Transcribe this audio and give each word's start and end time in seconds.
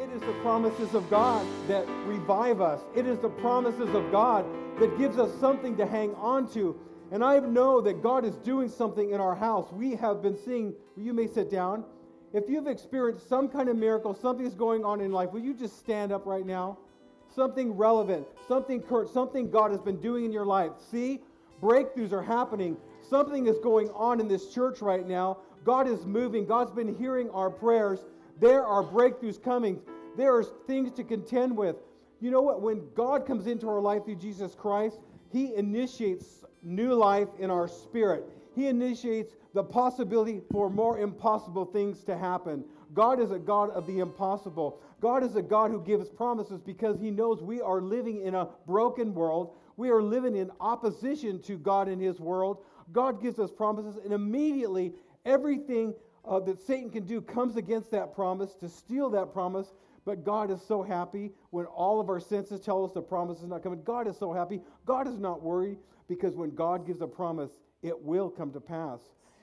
It 0.00 0.08
is 0.12 0.22
the 0.22 0.32
promises 0.40 0.94
of 0.94 1.10
God 1.10 1.46
that 1.68 1.86
revive 2.06 2.62
us. 2.62 2.80
It 2.96 3.06
is 3.06 3.18
the 3.18 3.28
promises 3.28 3.94
of 3.94 4.10
God 4.10 4.46
that 4.78 4.96
gives 4.96 5.18
us 5.18 5.30
something 5.38 5.76
to 5.76 5.84
hang 5.84 6.14
on 6.14 6.50
to. 6.54 6.74
And 7.12 7.22
I 7.22 7.38
know 7.40 7.82
that 7.82 8.02
God 8.02 8.24
is 8.24 8.34
doing 8.36 8.70
something 8.70 9.10
in 9.10 9.20
our 9.20 9.34
house. 9.34 9.70
We 9.70 9.94
have 9.96 10.22
been 10.22 10.38
seeing, 10.38 10.72
you 10.96 11.12
may 11.12 11.26
sit 11.26 11.50
down. 11.50 11.84
If 12.32 12.48
you've 12.48 12.66
experienced 12.66 13.28
some 13.28 13.46
kind 13.46 13.68
of 13.68 13.76
miracle, 13.76 14.14
something 14.14 14.46
is 14.46 14.54
going 14.54 14.86
on 14.86 15.02
in 15.02 15.12
life, 15.12 15.32
will 15.32 15.42
you 15.42 15.52
just 15.52 15.78
stand 15.78 16.12
up 16.12 16.24
right 16.24 16.46
now? 16.46 16.78
Something 17.34 17.72
relevant, 17.72 18.26
something 18.48 18.80
current, 18.80 19.10
something 19.10 19.50
God 19.50 19.70
has 19.70 19.82
been 19.82 20.00
doing 20.00 20.24
in 20.24 20.32
your 20.32 20.46
life. 20.46 20.72
See, 20.90 21.20
breakthroughs 21.62 22.12
are 22.12 22.22
happening. 22.22 22.78
Something 23.06 23.48
is 23.48 23.58
going 23.58 23.90
on 23.90 24.18
in 24.18 24.28
this 24.28 24.48
church 24.48 24.80
right 24.80 25.06
now. 25.06 25.40
God 25.62 25.86
is 25.86 26.06
moving. 26.06 26.46
God's 26.46 26.70
been 26.70 26.96
hearing 26.96 27.28
our 27.32 27.50
prayers. 27.50 28.00
There 28.40 28.64
are 28.64 28.82
breakthroughs 28.82 29.42
coming. 29.42 29.80
There 30.16 30.34
are 30.34 30.44
things 30.66 30.92
to 30.92 31.04
contend 31.04 31.56
with. 31.56 31.76
You 32.20 32.30
know 32.30 32.42
what? 32.42 32.62
When 32.62 32.82
God 32.94 33.26
comes 33.26 33.46
into 33.46 33.68
our 33.68 33.80
life 33.80 34.04
through 34.04 34.16
Jesus 34.16 34.54
Christ, 34.54 34.98
He 35.30 35.54
initiates 35.54 36.44
new 36.62 36.94
life 36.94 37.28
in 37.38 37.50
our 37.50 37.68
spirit. 37.68 38.24
He 38.54 38.66
initiates 38.66 39.36
the 39.54 39.62
possibility 39.62 40.40
for 40.50 40.68
more 40.70 40.98
impossible 40.98 41.64
things 41.64 42.02
to 42.04 42.16
happen. 42.16 42.64
God 42.94 43.20
is 43.20 43.30
a 43.30 43.38
God 43.38 43.70
of 43.70 43.86
the 43.86 44.00
impossible. 44.00 44.80
God 45.00 45.22
is 45.22 45.36
a 45.36 45.42
God 45.42 45.70
who 45.70 45.80
gives 45.80 46.08
promises 46.08 46.60
because 46.60 46.98
He 46.98 47.10
knows 47.10 47.42
we 47.42 47.60
are 47.60 47.80
living 47.80 48.22
in 48.22 48.34
a 48.34 48.48
broken 48.66 49.14
world. 49.14 49.54
We 49.76 49.90
are 49.90 50.02
living 50.02 50.36
in 50.36 50.50
opposition 50.60 51.40
to 51.42 51.56
God 51.56 51.88
and 51.88 52.02
His 52.02 52.20
world. 52.20 52.58
God 52.92 53.22
gives 53.22 53.38
us 53.38 53.50
promises, 53.50 53.96
and 54.02 54.12
immediately 54.12 54.92
everything 55.24 55.94
uh, 56.24 56.40
that 56.40 56.60
Satan 56.60 56.90
can 56.90 57.06
do 57.06 57.20
comes 57.20 57.56
against 57.56 57.90
that 57.90 58.14
promise 58.14 58.54
to 58.54 58.68
steal 58.68 59.10
that 59.10 59.32
promise. 59.32 59.72
But 60.04 60.24
God 60.24 60.50
is 60.50 60.62
so 60.62 60.82
happy 60.82 61.30
when 61.50 61.66
all 61.66 62.00
of 62.00 62.08
our 62.08 62.20
senses 62.20 62.60
tell 62.60 62.84
us 62.84 62.92
the 62.92 63.02
promise 63.02 63.38
is 63.38 63.48
not 63.48 63.62
coming. 63.62 63.82
God 63.82 64.08
is 64.08 64.16
so 64.16 64.32
happy. 64.32 64.60
God 64.86 65.06
is 65.06 65.18
not 65.18 65.42
worried 65.42 65.78
because 66.08 66.34
when 66.36 66.54
God 66.54 66.86
gives 66.86 67.00
a 67.02 67.06
promise, 67.06 67.50
it 67.82 68.00
will 68.02 68.30
come 68.30 68.50
to 68.52 68.60
pass. 68.60 69.00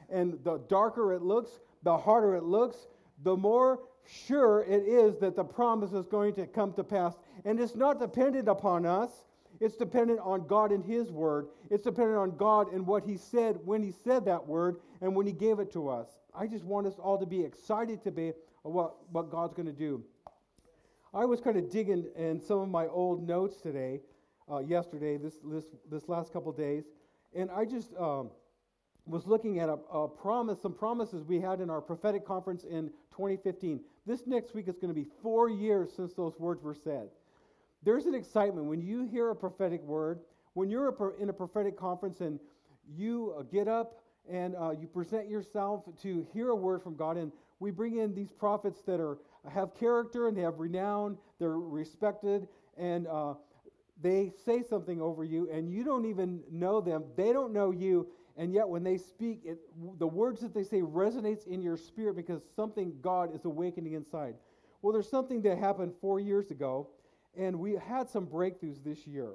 And 0.10 0.40
the 0.44 0.58
darker 0.70 1.14
it 1.14 1.22
looks, 1.22 1.52
the 1.84 1.98
harder 1.98 2.36
it 2.36 2.44
looks, 2.44 2.88
the 3.24 3.36
more 3.36 3.80
sure 4.06 4.64
it 4.64 4.84
is 4.84 5.18
that 5.20 5.36
the 5.36 5.44
promise 5.44 5.94
is 5.94 6.06
going 6.06 6.34
to 6.36 6.48
come 6.48 6.74
to 6.74 6.84
pass. 6.84 7.16
And 7.46 7.60
it's 7.60 7.76
not 7.76 8.00
dependent 8.00 8.48
upon 8.48 8.86
us. 8.86 9.10
It's 9.60 9.76
dependent 9.76 10.20
on 10.20 10.46
God 10.48 10.72
and 10.72 10.84
His 10.84 11.12
Word. 11.12 11.48
It's 11.70 11.84
dependent 11.84 12.18
on 12.18 12.38
God 12.38 12.72
and 12.72 12.86
what 12.86 13.04
He 13.04 13.18
said 13.18 13.58
when 13.66 13.82
He 13.82 13.92
said 13.92 14.26
that 14.26 14.46
word 14.46 14.78
and 15.02 15.16
when 15.16 15.26
He 15.26 15.34
gave 15.34 15.60
it 15.60 15.72
to 15.74 15.90
us. 15.90 16.08
I 16.38 16.46
just 16.46 16.66
want 16.66 16.86
us 16.86 16.94
all 17.00 17.18
to 17.18 17.26
be 17.26 17.42
excited 17.42 18.04
to 18.04 18.12
be 18.12 18.34
what, 18.62 18.96
what 19.12 19.32
God's 19.32 19.56
going 19.56 19.66
to 19.66 19.72
do. 19.72 20.04
I 21.14 21.26
was 21.26 21.42
kind 21.42 21.58
of 21.58 21.72
digging 21.72 22.06
in 22.16 22.40
some 22.40 22.60
of 22.60 22.70
my 22.70 22.86
old 22.86 23.28
notes 23.28 23.60
today, 23.60 24.02
uh, 24.52 24.60
yesterday, 24.60 25.18
this, 25.18 25.40
this, 25.44 25.66
this 25.90 26.08
last 26.08 26.32
couple 26.32 26.52
days, 26.52 26.84
and 27.36 27.50
I 27.50 27.66
just 27.66 27.92
um, 27.96 28.30
was 29.08 29.26
looking 29.26 29.60
at 29.60 29.68
a, 29.68 29.78
a 29.92 30.08
promise, 30.08 30.62
some 30.62 30.74
promises 30.74 31.24
we 31.24 31.40
had 31.40 31.60
in 31.60 31.72
our 31.72 31.82
prophetic 31.82 32.26
conference 32.26 32.66
in 32.66 32.90
2015. 33.12 33.80
This 34.06 34.28
next 34.28 34.54
week 34.54 34.68
is 34.68 34.76
going 34.76 34.94
to 34.94 35.00
be 35.00 35.08
four 35.24 35.50
years 35.50 35.90
since 35.96 36.14
those 36.14 36.38
words 36.38 36.62
were 36.62 36.76
said. 36.76 37.10
There's 37.84 38.06
an 38.06 38.14
excitement 38.14 38.68
when 38.68 38.82
you 38.82 39.04
hear 39.04 39.32
a 39.32 39.36
prophetic 39.36 39.82
word, 39.84 40.20
when 40.54 40.70
you're 40.70 41.16
in 41.20 41.30
a 41.30 41.34
prophetic 41.34 41.78
conference 41.78 42.22
and 42.22 42.40
you 42.96 43.34
uh, 43.38 43.44
get 43.44 43.68
up 43.68 44.02
and 44.30 44.56
uh, 44.56 44.72
you 44.72 44.88
present 44.88 45.30
yourself 45.30 45.84
to 46.02 46.26
hear 46.34 46.50
a 46.50 46.56
word 46.56 46.82
from 46.82 46.96
God. 46.96 47.18
And 47.18 47.32
we 47.60 47.72
bring 47.72 47.98
in 47.98 48.14
these 48.14 48.32
prophets 48.32 48.82
that 48.86 49.00
are 49.00 49.18
have 49.50 49.74
character 49.76 50.28
and 50.28 50.38
they 50.38 50.42
have 50.42 50.60
renown. 50.60 51.18
They're 51.40 51.60
respected, 51.60 52.48
and 52.78 53.08
uh, 53.08 53.36
they 54.02 54.34
say 54.46 54.64
something 54.64 55.02
over 55.02 55.24
you, 55.24 55.50
and 55.52 55.72
you 55.72 55.84
don't 55.84 56.06
even 56.06 56.42
know 56.52 56.82
them. 56.82 57.04
They 57.16 57.34
don't 57.34 57.54
know 57.54 57.72
you, 57.72 58.08
and 58.38 58.54
yet 58.54 58.68
when 58.68 58.84
they 58.84 58.98
speak, 58.98 59.42
it, 59.44 59.60
the 60.00 60.08
words 60.08 60.42
that 60.42 60.54
they 60.54 60.64
say 60.64 60.82
resonates 60.82 61.48
in 61.48 61.62
your 61.62 61.78
spirit 61.78 62.16
because 62.16 62.42
something 62.56 62.94
God 63.02 63.34
is 63.34 63.46
awakening 63.46 63.94
inside. 63.94 64.36
Well, 64.82 64.94
there's 64.94 65.10
something 65.10 65.42
that 65.44 65.58
happened 65.58 65.94
four 66.00 66.20
years 66.20 66.52
ago, 66.52 66.90
and 67.36 67.60
we 67.60 67.74
had 67.74 68.10
some 68.10 68.28
breakthroughs 68.28 68.84
this 68.84 69.08
year. 69.08 69.32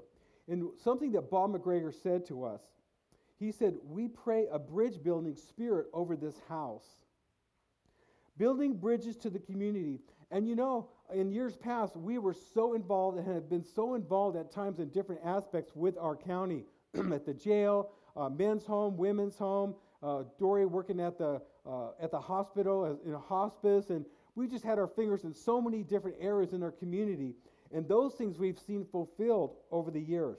And 0.48 0.70
something 0.82 1.12
that 1.12 1.30
Bob 1.30 1.52
McGregor 1.52 1.92
said 1.94 2.26
to 2.26 2.44
us 2.44 2.60
he 3.42 3.52
said, 3.52 3.74
We 3.84 4.08
pray 4.08 4.46
a 4.50 4.58
bridge 4.58 5.02
building 5.02 5.36
spirit 5.36 5.86
over 5.92 6.16
this 6.16 6.40
house. 6.48 6.86
Building 8.38 8.74
bridges 8.74 9.16
to 9.18 9.30
the 9.30 9.38
community. 9.38 10.00
And 10.30 10.48
you 10.48 10.56
know, 10.56 10.88
in 11.14 11.30
years 11.30 11.56
past, 11.56 11.96
we 11.96 12.18
were 12.18 12.34
so 12.54 12.74
involved 12.74 13.18
and 13.18 13.26
have 13.26 13.50
been 13.50 13.64
so 13.64 13.94
involved 13.94 14.36
at 14.36 14.50
times 14.50 14.78
in 14.78 14.88
different 14.88 15.20
aspects 15.24 15.72
with 15.74 15.98
our 15.98 16.16
county 16.16 16.64
at 17.12 17.26
the 17.26 17.34
jail, 17.34 17.90
uh, 18.16 18.28
men's 18.28 18.64
home, 18.64 18.96
women's 18.96 19.36
home, 19.36 19.74
uh, 20.02 20.22
Dory 20.38 20.66
working 20.66 21.00
at 21.00 21.18
the, 21.18 21.40
uh, 21.66 21.88
at 22.00 22.10
the 22.10 22.20
hospital 22.20 22.98
in 23.04 23.12
a 23.12 23.18
hospice. 23.18 23.90
And 23.90 24.06
we 24.34 24.48
just 24.48 24.64
had 24.64 24.78
our 24.78 24.86
fingers 24.86 25.24
in 25.24 25.34
so 25.34 25.60
many 25.60 25.82
different 25.82 26.16
areas 26.20 26.54
in 26.54 26.62
our 26.62 26.72
community. 26.72 27.34
And 27.72 27.86
those 27.86 28.14
things 28.14 28.38
we've 28.38 28.58
seen 28.58 28.86
fulfilled 28.90 29.56
over 29.70 29.90
the 29.90 30.00
years. 30.00 30.38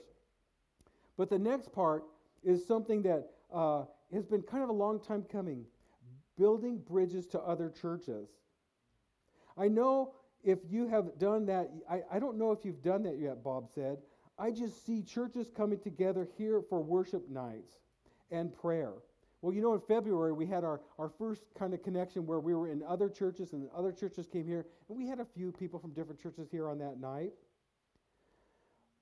But 1.16 1.30
the 1.30 1.38
next 1.38 1.72
part 1.72 2.04
is 2.44 2.66
something 2.66 3.02
that 3.02 3.30
uh, 3.52 3.84
has 4.12 4.26
been 4.26 4.42
kind 4.42 4.62
of 4.62 4.68
a 4.68 4.72
long 4.72 5.00
time 5.00 5.24
coming 5.30 5.64
building 6.36 6.78
bridges 6.78 7.26
to 7.28 7.40
other 7.40 7.70
churches. 7.70 8.28
I 9.56 9.68
know 9.68 10.14
if 10.42 10.58
you 10.68 10.88
have 10.88 11.18
done 11.18 11.46
that, 11.46 11.70
I, 11.88 12.02
I 12.12 12.18
don't 12.18 12.36
know 12.36 12.52
if 12.52 12.64
you've 12.64 12.82
done 12.82 13.02
that 13.04 13.18
yet, 13.18 13.42
Bob 13.42 13.68
said. 13.74 13.98
I 14.38 14.50
just 14.50 14.84
see 14.84 15.02
churches 15.02 15.50
coming 15.56 15.78
together 15.78 16.28
here 16.36 16.60
for 16.68 16.82
worship 16.82 17.28
nights 17.30 17.74
and 18.30 18.52
prayer. 18.52 18.94
Well, 19.42 19.54
you 19.54 19.62
know, 19.62 19.74
in 19.74 19.80
February, 19.80 20.32
we 20.32 20.46
had 20.46 20.64
our, 20.64 20.80
our 20.98 21.10
first 21.18 21.42
kind 21.56 21.74
of 21.74 21.82
connection 21.82 22.26
where 22.26 22.40
we 22.40 22.54
were 22.54 22.68
in 22.68 22.82
other 22.82 23.08
churches 23.08 23.52
and 23.52 23.68
other 23.76 23.92
churches 23.92 24.26
came 24.26 24.46
here, 24.46 24.66
and 24.88 24.98
we 24.98 25.06
had 25.06 25.20
a 25.20 25.26
few 25.36 25.52
people 25.52 25.78
from 25.78 25.92
different 25.92 26.20
churches 26.20 26.48
here 26.50 26.68
on 26.68 26.78
that 26.78 26.98
night. 26.98 27.32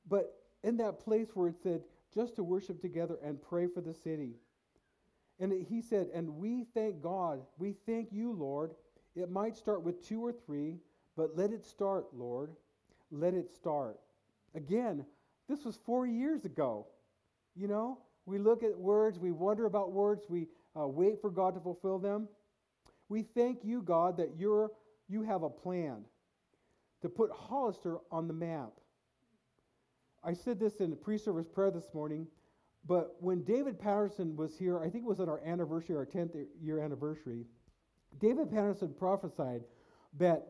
But 0.09 0.35
in 0.65 0.77
that 0.79 0.99
place 0.99 1.29
where 1.35 1.49
it 1.49 1.57
said, 1.63 1.83
just 2.15 2.37
to 2.37 2.45
worship 2.45 2.81
together 2.81 3.19
and 3.25 3.41
pray 3.41 3.67
for 3.67 3.81
the 3.81 3.95
city. 3.95 4.35
And 5.41 5.53
he 5.67 5.83
said, 5.83 6.09
And 6.15 6.37
we 6.37 6.67
thank 6.75 7.03
God, 7.03 7.41
we 7.59 7.75
thank 7.87 8.13
you, 8.13 8.33
Lord. 8.33 8.73
It 9.15 9.31
might 9.31 9.57
start 9.57 9.83
with 9.83 10.07
two 10.07 10.25
or 10.25 10.33
three, 10.33 10.79
but 11.17 11.37
let 11.37 11.53
it 11.53 11.65
start, 11.65 12.07
Lord. 12.15 12.51
Let 13.11 13.35
it 13.35 13.51
start. 13.51 13.99
Again, 14.55 15.05
this 15.49 15.65
was 15.65 15.79
four 15.85 16.07
years 16.07 16.45
ago. 16.45 16.87
You 17.55 17.69
know, 17.69 17.99
we 18.25 18.39
look 18.39 18.63
at 18.63 18.79
words, 18.79 19.19
we 19.19 19.33
wonder 19.33 19.67
about 19.67 19.93
words, 19.93 20.25
we 20.29 20.47
uh, 20.79 20.87
wait 20.87 21.21
for 21.21 21.31
God 21.31 21.55
to 21.55 21.61
fulfill 21.61 21.99
them. 21.99 22.29
We 23.09 23.23
thank 23.23 23.65
you, 23.65 23.83
God, 23.83 24.17
that 24.17 24.37
you're, 24.39 24.71
you 25.09 25.23
have 25.23 25.43
a 25.43 25.51
plan 25.51 26.05
to 27.03 27.09
put 27.09 27.31
Hollister 27.31 27.99
on 28.11 28.29
the 28.29 28.33
map. 28.33 28.73
I 30.25 30.33
said 30.33 30.61
this 30.61 30.77
in 30.77 30.97
pre 30.97 31.19
service 31.19 31.49
prayer 31.49 31.71
this 31.71 31.93
morning, 31.95 32.27
but 32.87 33.17
when 33.21 33.43
David 33.43 33.79
Patterson 33.79 34.37
was 34.37 34.57
here, 34.57 34.79
I 34.79 34.89
think 34.89 35.05
it 35.05 35.09
was 35.09 35.21
at 35.21 35.29
our 35.29 35.41
anniversary, 35.45 35.97
our 35.97 36.07
10th 36.07 36.47
year 36.61 36.81
anniversary, 36.81 37.45
David 38.21 38.51
Patterson 38.51 38.95
prophesied 38.97 39.63
that 40.19 40.47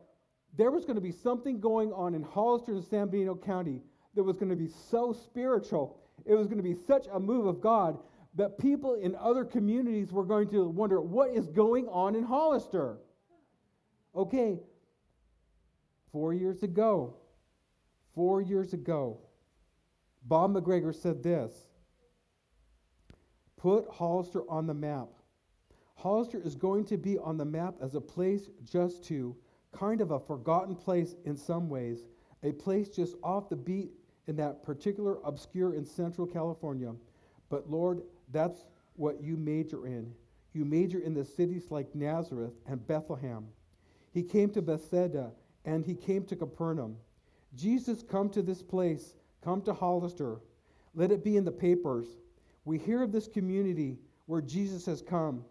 there 0.55 0.71
was 0.71 0.85
going 0.85 0.95
to 0.95 1.01
be 1.01 1.11
something 1.11 1.59
going 1.59 1.91
on 1.93 2.13
in 2.13 2.21
Hollister 2.21 2.73
and 2.73 2.83
San 2.83 3.07
Benito 3.07 3.35
County 3.35 3.81
that 4.15 4.23
was 4.23 4.37
going 4.37 4.49
to 4.49 4.55
be 4.55 4.67
so 4.67 5.13
spiritual. 5.13 5.97
It 6.25 6.35
was 6.35 6.47
going 6.47 6.57
to 6.57 6.63
be 6.63 6.75
such 6.75 7.07
a 7.11 7.19
move 7.19 7.47
of 7.47 7.61
God 7.61 7.97
that 8.35 8.57
people 8.59 8.95
in 8.95 9.15
other 9.15 9.43
communities 9.43 10.11
were 10.11 10.25
going 10.25 10.49
to 10.49 10.67
wonder 10.67 11.01
what 11.01 11.31
is 11.31 11.47
going 11.47 11.87
on 11.87 12.15
in 12.15 12.23
Hollister. 12.23 12.97
Okay, 14.15 14.59
four 16.11 16.33
years 16.33 16.61
ago, 16.61 17.15
four 18.13 18.41
years 18.41 18.73
ago, 18.73 19.19
Bob 20.25 20.53
McGregor 20.53 20.93
said 20.93 21.21
this 21.21 21.67
Put 23.57 23.87
Hollister 23.89 24.49
on 24.49 24.67
the 24.67 24.73
map. 24.73 25.09
Hollister 25.95 26.41
is 26.43 26.55
going 26.55 26.85
to 26.85 26.97
be 26.97 27.17
on 27.17 27.37
the 27.37 27.45
map 27.45 27.75
as 27.81 27.95
a 27.95 28.01
place 28.01 28.49
just 28.63 29.03
to, 29.05 29.35
kind 29.71 30.01
of 30.01 30.11
a 30.11 30.19
forgotten 30.19 30.75
place 30.75 31.15
in 31.25 31.37
some 31.37 31.69
ways, 31.69 32.07
a 32.43 32.51
place 32.51 32.89
just 32.89 33.15
off 33.23 33.49
the 33.49 33.55
beat 33.55 33.91
in 34.27 34.35
that 34.35 34.63
particular 34.63 35.17
obscure 35.23 35.75
in 35.75 35.85
Central 35.85 36.27
California. 36.27 36.93
But 37.49 37.69
Lord, 37.69 38.01
that's 38.31 38.65
what 38.95 39.21
you 39.21 39.37
major 39.37 39.85
in. 39.85 40.13
You 40.53 40.65
major 40.65 40.99
in 40.99 41.13
the 41.13 41.25
cities 41.25 41.71
like 41.71 41.95
Nazareth 41.95 42.53
and 42.67 42.85
Bethlehem. 42.85 43.45
He 44.11 44.23
came 44.23 44.49
to 44.51 44.61
Bethsaida 44.61 45.31
and 45.65 45.85
he 45.85 45.95
came 45.95 46.25
to 46.25 46.35
Capernaum. 46.35 46.97
Jesus 47.55 48.03
come 48.03 48.29
to 48.29 48.41
this 48.41 48.61
place 48.61 49.15
Come 49.43 49.61
to 49.63 49.73
Hollister. 49.73 50.39
Let 50.95 51.11
it 51.11 51.23
be 51.23 51.37
in 51.37 51.45
the 51.45 51.51
papers. 51.51 52.07
We 52.65 52.77
hear 52.77 53.03
of 53.03 53.11
this 53.11 53.27
community 53.27 53.97
where 54.25 54.41
Jesus 54.41 54.85
has 54.85 55.01
come. 55.01 55.43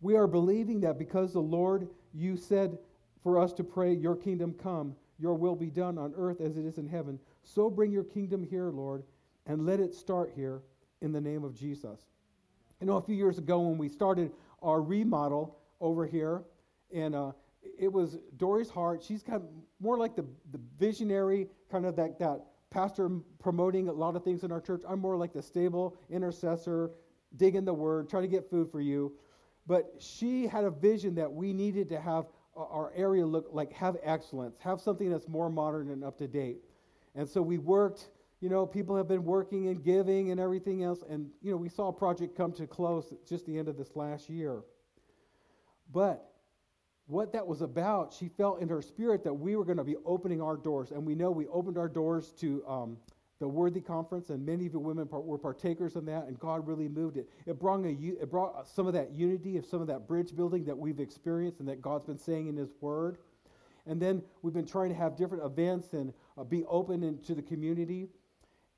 We 0.00 0.16
are 0.16 0.26
believing 0.26 0.80
that 0.80 0.98
because 0.98 1.32
the 1.32 1.40
Lord, 1.40 1.88
you 2.12 2.36
said 2.36 2.78
for 3.22 3.38
us 3.38 3.52
to 3.54 3.64
pray, 3.64 3.92
Your 3.92 4.16
kingdom 4.16 4.54
come, 4.54 4.94
Your 5.18 5.34
will 5.34 5.56
be 5.56 5.70
done 5.70 5.98
on 5.98 6.14
earth 6.16 6.40
as 6.40 6.56
it 6.56 6.64
is 6.64 6.78
in 6.78 6.88
heaven. 6.88 7.18
So 7.42 7.68
bring 7.68 7.92
your 7.92 8.04
kingdom 8.04 8.42
here, 8.42 8.70
Lord, 8.70 9.02
and 9.46 9.66
let 9.66 9.80
it 9.80 9.94
start 9.94 10.32
here 10.34 10.62
in 11.02 11.12
the 11.12 11.20
name 11.20 11.44
of 11.44 11.54
Jesus. 11.54 12.00
You 12.80 12.86
know, 12.86 12.96
a 12.96 13.02
few 13.02 13.14
years 13.14 13.38
ago 13.38 13.60
when 13.60 13.78
we 13.78 13.88
started 13.88 14.32
our 14.62 14.80
remodel 14.80 15.58
over 15.80 16.06
here, 16.06 16.42
and 16.92 17.14
uh, 17.14 17.32
it 17.78 17.92
was 17.92 18.18
Dory's 18.36 18.70
heart. 18.70 19.02
She's 19.02 19.22
kind 19.22 19.42
of 19.42 19.48
more 19.80 19.98
like 19.98 20.16
the, 20.16 20.24
the 20.52 20.60
visionary, 20.78 21.48
kind 21.70 21.84
of 21.84 21.96
that, 21.96 22.18
that 22.18 22.40
pastor 22.74 23.08
promoting 23.38 23.88
a 23.88 23.92
lot 23.92 24.16
of 24.16 24.24
things 24.24 24.42
in 24.42 24.50
our 24.50 24.60
church. 24.60 24.82
I'm 24.86 24.98
more 24.98 25.16
like 25.16 25.32
the 25.32 25.40
stable 25.40 25.96
intercessor, 26.10 26.90
digging 27.36 27.64
the 27.64 27.72
word, 27.72 28.10
trying 28.10 28.24
to 28.24 28.28
get 28.28 28.50
food 28.50 28.70
for 28.70 28.80
you. 28.80 29.12
But 29.66 29.94
she 29.98 30.46
had 30.48 30.64
a 30.64 30.70
vision 30.70 31.14
that 31.14 31.32
we 31.32 31.52
needed 31.52 31.88
to 31.90 32.00
have 32.00 32.26
uh, 32.56 32.64
our 32.64 32.92
area 32.96 33.24
look 33.24 33.48
like 33.52 33.72
have 33.72 33.96
excellence, 34.02 34.58
have 34.58 34.80
something 34.80 35.08
that's 35.08 35.28
more 35.28 35.48
modern 35.48 35.90
and 35.90 36.04
up 36.04 36.18
to 36.18 36.26
date. 36.26 36.58
And 37.14 37.28
so 37.28 37.40
we 37.40 37.58
worked, 37.58 38.10
you 38.40 38.48
know, 38.48 38.66
people 38.66 38.96
have 38.96 39.08
been 39.08 39.24
working 39.24 39.68
and 39.68 39.82
giving 39.82 40.32
and 40.32 40.40
everything 40.40 40.82
else. 40.82 41.04
And, 41.08 41.30
you 41.42 41.52
know, 41.52 41.56
we 41.56 41.68
saw 41.68 41.88
a 41.88 41.92
project 41.92 42.36
come 42.36 42.52
to 42.54 42.66
close 42.66 43.14
just 43.26 43.46
the 43.46 43.56
end 43.56 43.68
of 43.68 43.78
this 43.78 43.94
last 43.94 44.28
year. 44.28 44.62
But 45.92 46.28
what 47.06 47.32
that 47.32 47.46
was 47.46 47.60
about, 47.60 48.12
she 48.12 48.28
felt 48.28 48.60
in 48.60 48.68
her 48.68 48.80
spirit 48.80 49.22
that 49.24 49.34
we 49.34 49.56
were 49.56 49.64
going 49.64 49.76
to 49.76 49.84
be 49.84 49.96
opening 50.06 50.40
our 50.40 50.56
doors. 50.56 50.90
And 50.90 51.04
we 51.04 51.14
know 51.14 51.30
we 51.30 51.46
opened 51.48 51.76
our 51.76 51.88
doors 51.88 52.32
to 52.40 52.64
um, 52.66 52.96
the 53.40 53.48
Worthy 53.48 53.80
Conference, 53.80 54.30
and 54.30 54.44
many 54.44 54.66
of 54.66 54.72
the 54.72 54.78
women 54.78 55.06
were 55.10 55.36
partakers 55.36 55.96
in 55.96 56.06
that, 56.06 56.26
and 56.26 56.38
God 56.38 56.66
really 56.66 56.88
moved 56.88 57.16
it. 57.16 57.28
It 57.46 57.58
brought, 57.58 57.84
a, 57.84 57.90
it 57.90 58.30
brought 58.30 58.66
some 58.66 58.86
of 58.86 58.94
that 58.94 59.12
unity, 59.12 59.58
of 59.58 59.66
some 59.66 59.80
of 59.80 59.86
that 59.88 60.06
bridge 60.06 60.34
building 60.34 60.64
that 60.64 60.78
we've 60.78 61.00
experienced 61.00 61.60
and 61.60 61.68
that 61.68 61.82
God's 61.82 62.06
been 62.06 62.18
saying 62.18 62.46
in 62.46 62.56
His 62.56 62.70
Word. 62.80 63.18
And 63.86 64.00
then 64.00 64.22
we've 64.40 64.54
been 64.54 64.66
trying 64.66 64.88
to 64.88 64.94
have 64.94 65.16
different 65.16 65.44
events 65.44 65.92
and 65.92 66.12
uh, 66.38 66.44
be 66.44 66.64
open 66.64 67.02
into 67.02 67.34
the 67.34 67.42
community. 67.42 68.08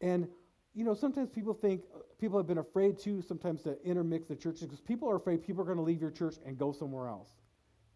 And, 0.00 0.26
you 0.74 0.84
know, 0.84 0.94
sometimes 0.94 1.28
people 1.30 1.54
think, 1.54 1.82
uh, 1.94 2.00
people 2.18 2.36
have 2.36 2.48
been 2.48 2.58
afraid 2.58 2.98
too, 2.98 3.22
sometimes 3.22 3.62
to 3.62 3.80
intermix 3.84 4.26
the 4.26 4.34
churches 4.34 4.62
because 4.62 4.80
people 4.80 5.08
are 5.08 5.16
afraid 5.16 5.46
people 5.46 5.62
are 5.62 5.66
going 5.66 5.78
to 5.78 5.84
leave 5.84 6.00
your 6.00 6.10
church 6.10 6.36
and 6.44 6.58
go 6.58 6.72
somewhere 6.72 7.06
else. 7.06 7.28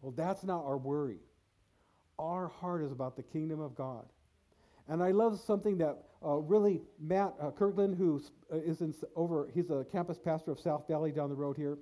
Well, 0.01 0.13
that's 0.15 0.43
not 0.43 0.65
our 0.65 0.77
worry. 0.77 1.19
Our 2.17 2.47
heart 2.47 2.83
is 2.83 2.91
about 2.91 3.15
the 3.15 3.23
kingdom 3.23 3.59
of 3.59 3.75
God. 3.75 4.05
And 4.87 5.01
I 5.01 5.11
love 5.11 5.39
something 5.39 5.77
that 5.77 6.03
uh, 6.23 6.35
really 6.37 6.81
Matt 6.99 7.33
uh, 7.41 7.51
Kirkland, 7.51 7.95
who 7.95 8.21
uh, 8.51 8.57
in, 8.57 8.93
over, 9.15 9.47
he's 9.53 9.69
a 9.69 9.85
campus 9.91 10.17
pastor 10.17 10.51
of 10.51 10.59
South 10.59 10.87
Valley 10.87 11.11
down 11.11 11.29
the 11.29 11.35
road 11.35 11.55
here. 11.55 11.77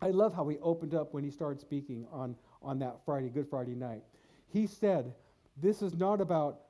I 0.00 0.10
love 0.10 0.34
how 0.34 0.46
he 0.48 0.58
opened 0.58 0.94
up 0.94 1.14
when 1.14 1.24
he 1.24 1.30
started 1.30 1.60
speaking 1.60 2.06
on, 2.12 2.36
on 2.62 2.78
that 2.80 2.98
Friday, 3.04 3.30
Good 3.30 3.48
Friday 3.48 3.74
night. 3.74 4.02
He 4.48 4.66
said, 4.66 5.14
This 5.56 5.82
is 5.82 5.94
not 5.94 6.20
about, 6.20 6.60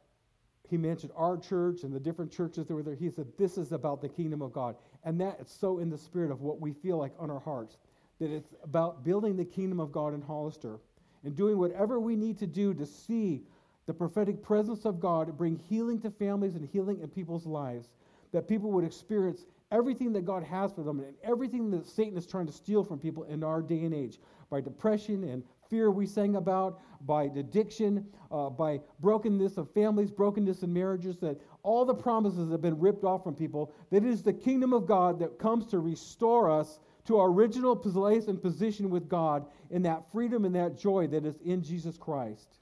he 0.69 0.77
mentioned 0.77 1.13
our 1.17 1.37
church 1.37 1.83
and 1.83 1.93
the 1.93 2.01
different 2.01 2.31
churches 2.31 2.67
that 2.67 2.75
were 2.75 2.83
there. 2.83 2.95
He 2.95 3.11
said, 3.11 3.27
This 3.37 3.59
is 3.59 3.73
about 3.73 4.01
the 4.01 4.09
kingdom 4.09 4.43
of 4.43 4.53
God. 4.53 4.77
And 5.05 5.21
that 5.21 5.39
is 5.41 5.51
so 5.51 5.79
in 5.81 5.91
the 5.91 5.99
spirit 5.99 6.31
of 6.31 6.41
what 6.41 6.61
we 6.61 6.73
feel 6.73 6.97
like 6.97 7.13
on 7.19 7.31
our 7.31 7.41
hearts 7.41 7.77
that 8.19 8.31
it's 8.31 8.55
about 8.63 9.05
building 9.05 9.37
the 9.37 9.45
kingdom 9.45 9.81
of 9.81 9.93
God 9.93 10.15
in 10.15 10.23
Hollister 10.23 10.79
and 11.25 11.37
doing 11.37 11.59
whatever 11.59 12.01
we 12.01 12.17
need 12.17 12.39
to 12.39 12.47
do 12.47 12.73
to 12.75 12.87
see 12.87 13.43
the 13.87 13.95
prophetic 13.95 14.43
presence 14.43 14.85
of 14.85 15.01
God 15.01 15.37
bring 15.37 15.57
healing 15.69 16.01
to 16.01 16.11
families 16.11 16.55
and 16.55 16.69
healing 16.69 17.01
in 17.01 17.09
people's 17.09 17.47
lives, 17.47 17.89
that 18.33 18.49
people 18.49 18.73
would 18.73 18.85
experience 18.85 19.47
everything 19.71 20.13
that 20.13 20.25
God 20.25 20.43
has 20.43 20.73
for 20.73 20.83
them 20.83 21.01
and 21.01 21.15
everything 21.23 21.71
that 21.71 21.87
Satan 21.87 22.17
is 22.17 22.27
trying 22.27 22.47
to 22.47 22.53
steal 22.53 22.85
from 22.85 22.99
people 22.99 23.25
in 23.25 23.43
our 23.43 23.63
day 23.63 23.85
and 23.85 23.95
age. 23.95 24.19
By 24.51 24.61
depression 24.61 25.25
and 25.25 25.43
fear 25.69 25.91
we 25.91 26.07
sang 26.07 26.37
about, 26.37 26.81
by 27.03 27.25
addiction, 27.25 28.07
uh, 28.31 28.49
by 28.51 28.81
brokenness 29.01 29.57
of 29.57 29.71
families, 29.73 30.11
brokenness 30.11 30.63
in 30.63 30.73
marriages, 30.73 31.19
that 31.19 31.41
all 31.63 31.85
the 31.85 31.95
promises 31.95 32.51
have 32.51 32.63
been 32.63 32.79
ripped 32.79 33.05
off 33.05 33.25
from 33.25 33.35
people, 33.35 33.73
that 33.91 34.05
it 34.05 34.09
is 34.09 34.23
the 34.23 34.33
kingdom 34.33 34.73
of 34.73 34.87
God 34.87 35.19
that 35.19 35.39
comes 35.39 35.67
to 35.67 35.81
restore 35.81 36.49
us 36.51 36.79
to 37.07 37.19
our 37.19 37.29
original 37.29 37.77
place 37.77 38.27
and 38.27 38.41
position 38.41 38.91
with 38.91 39.09
God 39.09 39.47
in 39.71 39.83
that 39.83 40.11
freedom 40.11 40.45
and 40.45 40.55
that 40.55 40.77
joy 40.77 41.07
that 41.09 41.25
is 41.25 41.37
in 41.45 41.63
Jesus 41.63 41.97
Christ. 41.97 42.57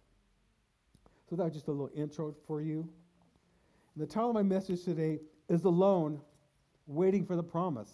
So 1.29 1.37
that 1.37 1.45
was 1.45 1.55
just 1.55 1.69
a 1.69 1.71
little 1.71 1.91
intro 1.97 2.35
for 2.47 2.61
you. 2.61 2.89
And 3.95 4.03
the 4.03 4.07
title 4.07 4.31
of 4.31 4.35
my 4.35 4.43
message 4.43 4.85
today 4.85 5.21
is 5.49 5.65
Alone, 5.65 6.21
Waiting 6.87 7.25
for 7.25 7.37
the 7.37 7.43
Promise. 7.43 7.91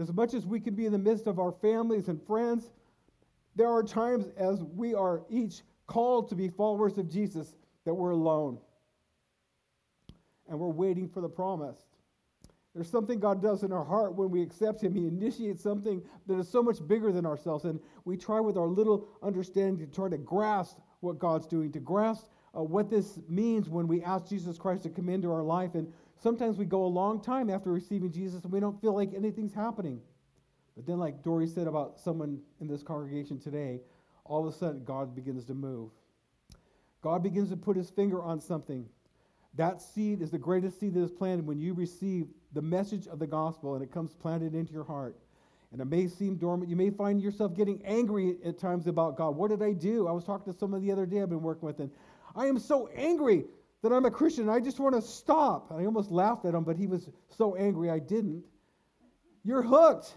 As 0.00 0.12
much 0.12 0.32
as 0.32 0.46
we 0.46 0.60
can 0.60 0.74
be 0.74 0.86
in 0.86 0.92
the 0.92 0.98
midst 0.98 1.26
of 1.26 1.38
our 1.38 1.52
families 1.52 2.08
and 2.08 2.24
friends, 2.26 2.70
there 3.56 3.68
are 3.68 3.82
times 3.82 4.26
as 4.36 4.62
we 4.62 4.94
are 4.94 5.22
each 5.28 5.62
called 5.86 6.28
to 6.28 6.36
be 6.36 6.48
followers 6.48 6.96
of 6.96 7.10
Jesus 7.10 7.56
that 7.84 7.92
we're 7.92 8.10
alone. 8.10 8.58
And 10.48 10.58
we're 10.58 10.68
waiting 10.68 11.08
for 11.08 11.20
the 11.20 11.28
promise. 11.28 11.78
There's 12.78 12.88
something 12.88 13.18
God 13.18 13.42
does 13.42 13.64
in 13.64 13.72
our 13.72 13.84
heart 13.84 14.14
when 14.14 14.30
we 14.30 14.40
accept 14.40 14.84
Him. 14.84 14.94
He 14.94 15.08
initiates 15.08 15.60
something 15.60 16.00
that 16.28 16.38
is 16.38 16.48
so 16.48 16.62
much 16.62 16.86
bigger 16.86 17.10
than 17.10 17.26
ourselves. 17.26 17.64
And 17.64 17.80
we 18.04 18.16
try 18.16 18.38
with 18.38 18.56
our 18.56 18.68
little 18.68 19.08
understanding 19.20 19.84
to 19.84 19.92
try 19.92 20.08
to 20.08 20.16
grasp 20.16 20.78
what 21.00 21.18
God's 21.18 21.48
doing, 21.48 21.72
to 21.72 21.80
grasp 21.80 22.26
uh, 22.56 22.62
what 22.62 22.88
this 22.88 23.18
means 23.28 23.68
when 23.68 23.88
we 23.88 24.04
ask 24.04 24.28
Jesus 24.28 24.58
Christ 24.58 24.84
to 24.84 24.90
come 24.90 25.08
into 25.08 25.32
our 25.32 25.42
life. 25.42 25.74
And 25.74 25.92
sometimes 26.22 26.56
we 26.56 26.66
go 26.66 26.84
a 26.84 26.86
long 26.86 27.20
time 27.20 27.50
after 27.50 27.72
receiving 27.72 28.12
Jesus 28.12 28.44
and 28.44 28.52
we 28.52 28.60
don't 28.60 28.80
feel 28.80 28.94
like 28.94 29.12
anything's 29.12 29.54
happening. 29.54 30.00
But 30.76 30.86
then, 30.86 31.00
like 31.00 31.24
Dory 31.24 31.48
said 31.48 31.66
about 31.66 31.98
someone 31.98 32.38
in 32.60 32.68
this 32.68 32.84
congregation 32.84 33.40
today, 33.40 33.80
all 34.24 34.46
of 34.46 34.54
a 34.54 34.56
sudden 34.56 34.84
God 34.84 35.16
begins 35.16 35.44
to 35.46 35.54
move. 35.54 35.90
God 37.02 37.24
begins 37.24 37.50
to 37.50 37.56
put 37.56 37.76
his 37.76 37.90
finger 37.90 38.22
on 38.22 38.40
something. 38.40 38.86
That 39.54 39.80
seed 39.80 40.22
is 40.22 40.30
the 40.30 40.38
greatest 40.38 40.78
seed 40.78 40.94
that 40.94 41.02
is 41.02 41.10
planted 41.10 41.46
when 41.46 41.58
you 41.58 41.74
receive 41.74 42.28
the 42.52 42.62
message 42.62 43.06
of 43.06 43.18
the 43.18 43.26
gospel 43.26 43.74
and 43.74 43.82
it 43.82 43.90
comes 43.92 44.14
planted 44.14 44.54
into 44.54 44.72
your 44.72 44.84
heart. 44.84 45.16
And 45.72 45.80
it 45.80 45.84
may 45.84 46.06
seem 46.06 46.36
dormant. 46.36 46.70
You 46.70 46.76
may 46.76 46.90
find 46.90 47.20
yourself 47.20 47.54
getting 47.54 47.82
angry 47.84 48.36
at 48.44 48.58
times 48.58 48.86
about 48.86 49.16
God. 49.16 49.36
What 49.36 49.50
did 49.50 49.62
I 49.62 49.72
do? 49.72 50.08
I 50.08 50.12
was 50.12 50.24
talking 50.24 50.50
to 50.52 50.58
someone 50.58 50.80
the 50.80 50.92
other 50.92 51.04
day 51.04 51.20
I've 51.20 51.28
been 51.28 51.42
working 51.42 51.66
with, 51.66 51.78
and 51.80 51.90
I 52.34 52.46
am 52.46 52.58
so 52.58 52.88
angry 52.96 53.44
that 53.82 53.92
I'm 53.92 54.06
a 54.06 54.10
Christian. 54.10 54.48
I 54.48 54.60
just 54.60 54.80
want 54.80 54.94
to 54.94 55.02
stop. 55.02 55.70
I 55.70 55.84
almost 55.84 56.10
laughed 56.10 56.46
at 56.46 56.54
him, 56.54 56.64
but 56.64 56.76
he 56.76 56.86
was 56.86 57.10
so 57.28 57.54
angry 57.54 57.90
I 57.90 57.98
didn't. 57.98 58.44
You're 59.44 59.62
hooked. 59.62 60.14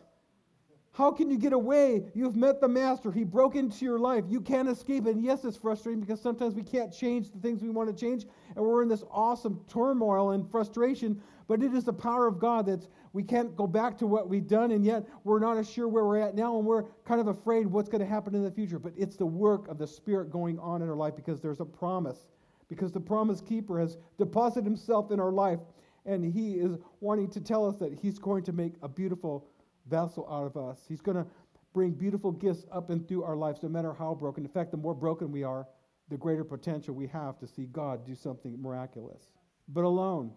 How 0.93 1.09
can 1.09 1.29
you 1.31 1.37
get 1.37 1.53
away? 1.53 2.03
You've 2.13 2.35
met 2.35 2.59
the 2.59 2.67
master. 2.67 3.13
He 3.13 3.23
broke 3.23 3.55
into 3.55 3.85
your 3.85 3.97
life. 3.97 4.25
You 4.27 4.41
can't 4.41 4.67
escape. 4.67 5.05
And 5.05 5.23
yes, 5.23 5.45
it's 5.45 5.55
frustrating 5.55 6.01
because 6.01 6.19
sometimes 6.21 6.53
we 6.53 6.63
can't 6.63 6.93
change 6.93 7.31
the 7.31 7.39
things 7.39 7.61
we 7.61 7.69
want 7.69 7.89
to 7.89 7.95
change, 7.95 8.25
and 8.55 8.65
we're 8.65 8.83
in 8.83 8.89
this 8.89 9.03
awesome 9.09 9.61
turmoil 9.69 10.31
and 10.31 10.49
frustration. 10.51 11.21
But 11.47 11.63
it 11.63 11.73
is 11.73 11.85
the 11.85 11.93
power 11.93 12.27
of 12.27 12.39
God 12.39 12.65
that 12.65 12.85
we 13.13 13.23
can't 13.23 13.55
go 13.55 13.67
back 13.67 13.97
to 13.99 14.07
what 14.07 14.27
we've 14.27 14.47
done, 14.47 14.71
and 14.71 14.85
yet 14.85 15.05
we're 15.23 15.39
not 15.39 15.57
as 15.57 15.69
sure 15.69 15.87
where 15.87 16.03
we're 16.03 16.19
at 16.19 16.35
now, 16.35 16.57
and 16.57 16.65
we're 16.65 16.83
kind 17.05 17.21
of 17.21 17.27
afraid 17.27 17.67
what's 17.67 17.89
going 17.89 18.01
to 18.01 18.07
happen 18.07 18.35
in 18.35 18.43
the 18.43 18.51
future. 18.51 18.79
But 18.79 18.93
it's 18.97 19.15
the 19.15 19.25
work 19.25 19.69
of 19.69 19.77
the 19.77 19.87
Spirit 19.87 20.29
going 20.29 20.59
on 20.59 20.81
in 20.81 20.89
our 20.89 20.95
life 20.95 21.15
because 21.15 21.39
there's 21.39 21.61
a 21.61 21.65
promise. 21.65 22.27
Because 22.67 22.91
the 22.91 22.99
promise 22.99 23.39
keeper 23.39 23.79
has 23.79 23.97
deposited 24.17 24.65
himself 24.65 25.11
in 25.11 25.21
our 25.21 25.31
life, 25.31 25.59
and 26.05 26.25
he 26.25 26.55
is 26.55 26.77
wanting 26.99 27.29
to 27.29 27.39
tell 27.39 27.65
us 27.65 27.77
that 27.77 27.93
he's 27.93 28.19
going 28.19 28.43
to 28.43 28.51
make 28.51 28.73
a 28.81 28.89
beautiful 28.89 29.45
vessel 29.89 30.27
out 30.29 30.45
of 30.45 30.57
us. 30.57 30.79
He's 30.87 31.01
going 31.01 31.17
to 31.17 31.25
bring 31.73 31.91
beautiful 31.91 32.31
gifts 32.31 32.65
up 32.71 32.89
and 32.89 33.07
through 33.07 33.23
our 33.23 33.35
lives, 33.35 33.63
no 33.63 33.69
matter 33.69 33.93
how 33.93 34.13
broken. 34.13 34.43
In 34.43 34.49
fact, 34.49 34.71
the 34.71 34.77
more 34.77 34.93
broken 34.93 35.31
we 35.31 35.43
are, 35.43 35.67
the 36.09 36.17
greater 36.17 36.43
potential 36.43 36.93
we 36.93 37.07
have 37.07 37.39
to 37.39 37.47
see 37.47 37.65
God 37.65 38.05
do 38.05 38.15
something 38.15 38.61
miraculous. 38.61 39.31
But 39.69 39.83
alone. 39.83 40.31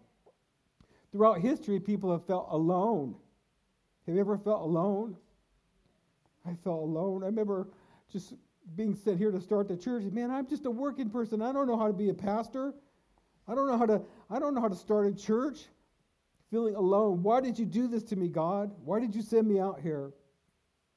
Throughout 1.11 1.41
history, 1.41 1.81
people 1.81 2.11
have 2.13 2.27
felt 2.27 2.49
alone. 2.51 3.17
Have 4.07 4.15
you 4.15 4.21
ever 4.21 4.39
felt 4.39 4.63
alone? 4.63 5.17
I 6.47 6.55
felt 6.63 6.83
alone. 6.83 7.23
I 7.23 7.27
remember 7.27 7.69
just 8.13 8.35
being 8.77 8.95
sent 8.95 9.19
here 9.19 9.31
to 9.31 9.41
start 9.41 9.69
the 9.69 9.77
church. 9.77 10.05
Man, 10.05 10.31
I'm 10.31 10.47
just 10.47 10.67
a 10.67 10.71
working 10.71 11.11
person. 11.11 11.43
I 11.43 11.53
don't 11.53 11.67
know 11.67 11.77
how 11.77 11.87
to 11.87 11.93
be 11.93 12.11
a 12.11 12.15
pastor. 12.15 12.75
I 13.47 13.55
don't 13.55 13.67
know 13.67 13.77
how 13.77 13.87
to 13.87 14.03
I 14.31 14.39
don't 14.39 14.55
know 14.55 14.61
how 14.61 14.69
to 14.69 14.77
start 14.77 15.07
a 15.07 15.13
church 15.15 15.67
feeling 16.51 16.75
alone. 16.77 17.23
Why 17.23 17.41
did 17.41 17.59
you 17.59 17.67
do 17.67 17.89
this 17.89 18.03
to 18.05 18.17
me, 18.17 18.29
God? 18.29 18.73
Why 18.85 19.01
did 19.01 19.15
you 19.15 19.23
send 19.23 19.49
me 19.49 19.59
out 19.59 19.81
here? 19.81 20.13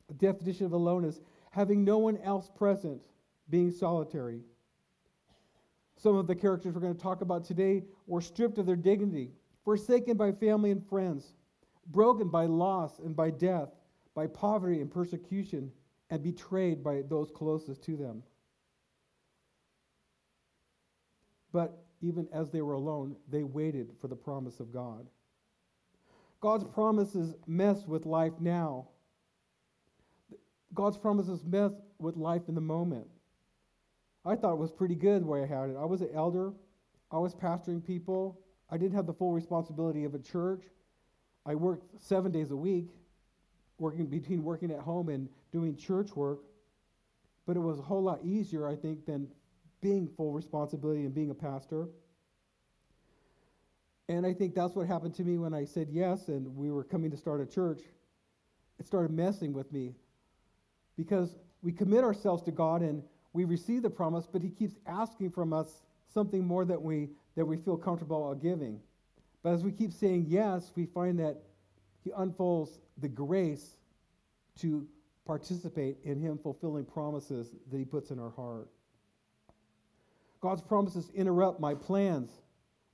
The 0.08 0.14
definition 0.14 0.66
of 0.66 0.74
alone 0.74 1.04
is 1.04 1.22
having 1.52 1.84
no 1.84 1.98
one 1.98 2.18
else 2.18 2.50
present, 2.56 3.02
being 3.50 3.72
solitary. 3.72 4.42
Some 5.98 6.16
of 6.16 6.28
the 6.28 6.36
characters 6.36 6.76
we're 6.76 6.82
going 6.82 6.96
to 6.96 7.02
talk 7.02 7.22
about 7.22 7.44
today 7.44 7.84
were 8.06 8.22
stripped 8.22 8.58
of 8.60 8.66
their 8.66 8.76
dignity, 8.76 9.32
forsaken 9.64 10.16
by 10.16 10.32
family 10.32 10.72
and 10.72 10.86
friends, 10.88 11.34
broken 11.88 12.30
by 12.30 12.46
loss 12.46 13.00
and 13.00 13.16
by 13.16 13.32
death, 13.32 13.70
by 14.14 14.28
poverty 14.28 14.80
and 14.82 14.92
persecution, 14.92 15.72
and 16.10 16.24
betrayed 16.24 16.84
by 16.84 17.02
those 17.10 17.32
closest 17.32 17.84
to 17.84 17.98
them. 17.98 18.24
But 21.52 21.84
even 22.02 22.28
as 22.32 22.52
they 22.52 22.62
were 22.62 22.74
alone, 22.74 23.16
they 23.28 23.44
waited 23.44 23.92
for 24.00 24.08
the 24.08 24.16
promise 24.16 24.60
of 24.60 24.72
God. 24.72 25.08
God's 26.40 26.64
promises 26.66 27.36
mess 27.48 27.86
with 27.88 28.06
life 28.06 28.34
now. 28.40 28.88
God's 30.74 30.98
promises 30.98 31.44
mess 31.44 31.72
with 32.00 32.16
life 32.16 32.44
in 32.48 32.56
the 32.56 32.62
moment. 32.62 33.08
I 34.26 34.36
thought 34.36 34.54
it 34.54 34.60
was 34.60 34.72
pretty 34.72 34.96
good 34.96 35.26
way 35.26 35.44
I 35.44 35.46
had 35.46 35.70
it. 35.70 35.78
I 35.80 35.86
was 35.86 36.02
an 36.02 36.10
elder, 36.14 36.54
I 37.12 37.18
was 37.18 37.34
pastoring 37.34 37.84
people, 37.84 38.40
I 38.70 38.78
didn't 38.78 38.96
have 38.96 39.06
the 39.08 39.14
full 39.14 39.32
responsibility 39.32 40.04
of 40.04 40.14
a 40.14 40.20
church. 40.20 40.64
I 41.46 41.56
worked 41.56 42.02
seven 42.02 42.32
days 42.32 42.52
a 42.52 42.56
week, 42.56 42.90
working 43.80 44.08
between 44.08 44.44
working 44.44 44.72
at 44.72 44.80
home 44.80 45.08
and 45.08 45.30
doing 45.52 45.78
church 45.78 46.16
work. 46.16 46.40
But 47.46 47.56
it 47.56 47.62
was 47.62 47.80
a 47.80 47.82
whole 47.82 48.04
lot 48.04 48.20
easier, 48.26 48.68
I 48.68 48.76
think, 48.76 49.06
than 49.06 49.30
being 49.80 50.10
full 50.18 50.34
responsibility 50.34 51.06
and 51.06 51.16
being 51.16 51.30
a 51.30 51.36
pastor. 51.36 51.88
And 54.10 54.26
I 54.26 54.34
think 54.34 54.56
that's 54.56 54.76
what 54.76 54.88
happened 54.88 55.16
to 55.16 55.24
me 55.24 55.38
when 55.38 55.54
I 55.54 55.66
said 55.66 55.90
yes 55.92 56.30
and 56.30 56.56
we 56.56 56.72
were 56.72 56.84
coming 56.84 57.12
to 57.12 57.18
start 57.18 57.42
a 57.42 57.46
church. 57.46 57.82
It 58.80 58.86
started 58.86 59.12
messing 59.12 59.54
with 59.54 59.72
me 59.72 59.96
because 60.96 61.36
we 61.62 61.72
commit 61.72 62.04
ourselves 62.04 62.44
to 62.44 62.52
God 62.52 62.82
and 62.82 63.04
we 63.34 63.44
receive 63.44 63.82
the 63.82 63.90
promise, 63.90 64.26
but 64.32 64.42
He 64.42 64.50
keeps 64.50 64.76
asking 64.86 65.32
from 65.32 65.52
us 65.52 65.82
something 66.14 66.46
more 66.46 66.64
that 66.66 66.82
we, 66.82 67.10
that 67.36 67.46
we 67.46 67.58
feel 67.58 67.78
comfortable 67.78 68.34
giving. 68.36 68.80
But 69.44 69.54
as 69.54 69.64
we 69.64 69.72
keep 69.72 69.92
saying 69.92 70.26
yes, 70.28 70.72
we 70.76 70.86
find 70.86 71.20
that 71.20 71.38
He 72.04 72.12
unfolds 72.16 72.80
the 72.98 73.10
grace 73.10 73.78
to 74.60 74.88
participate 75.26 75.98
in 76.04 76.20
Him 76.20 76.38
fulfilling 76.38 76.86
promises 76.86 77.50
that 77.70 77.78
He 77.78 77.86
puts 77.86 78.12
in 78.12 78.20
our 78.20 78.32
heart. 78.32 78.70
God's 80.40 80.62
promises 80.62 81.10
interrupt 81.14 81.60
my 81.60 81.76
plans 81.76 82.30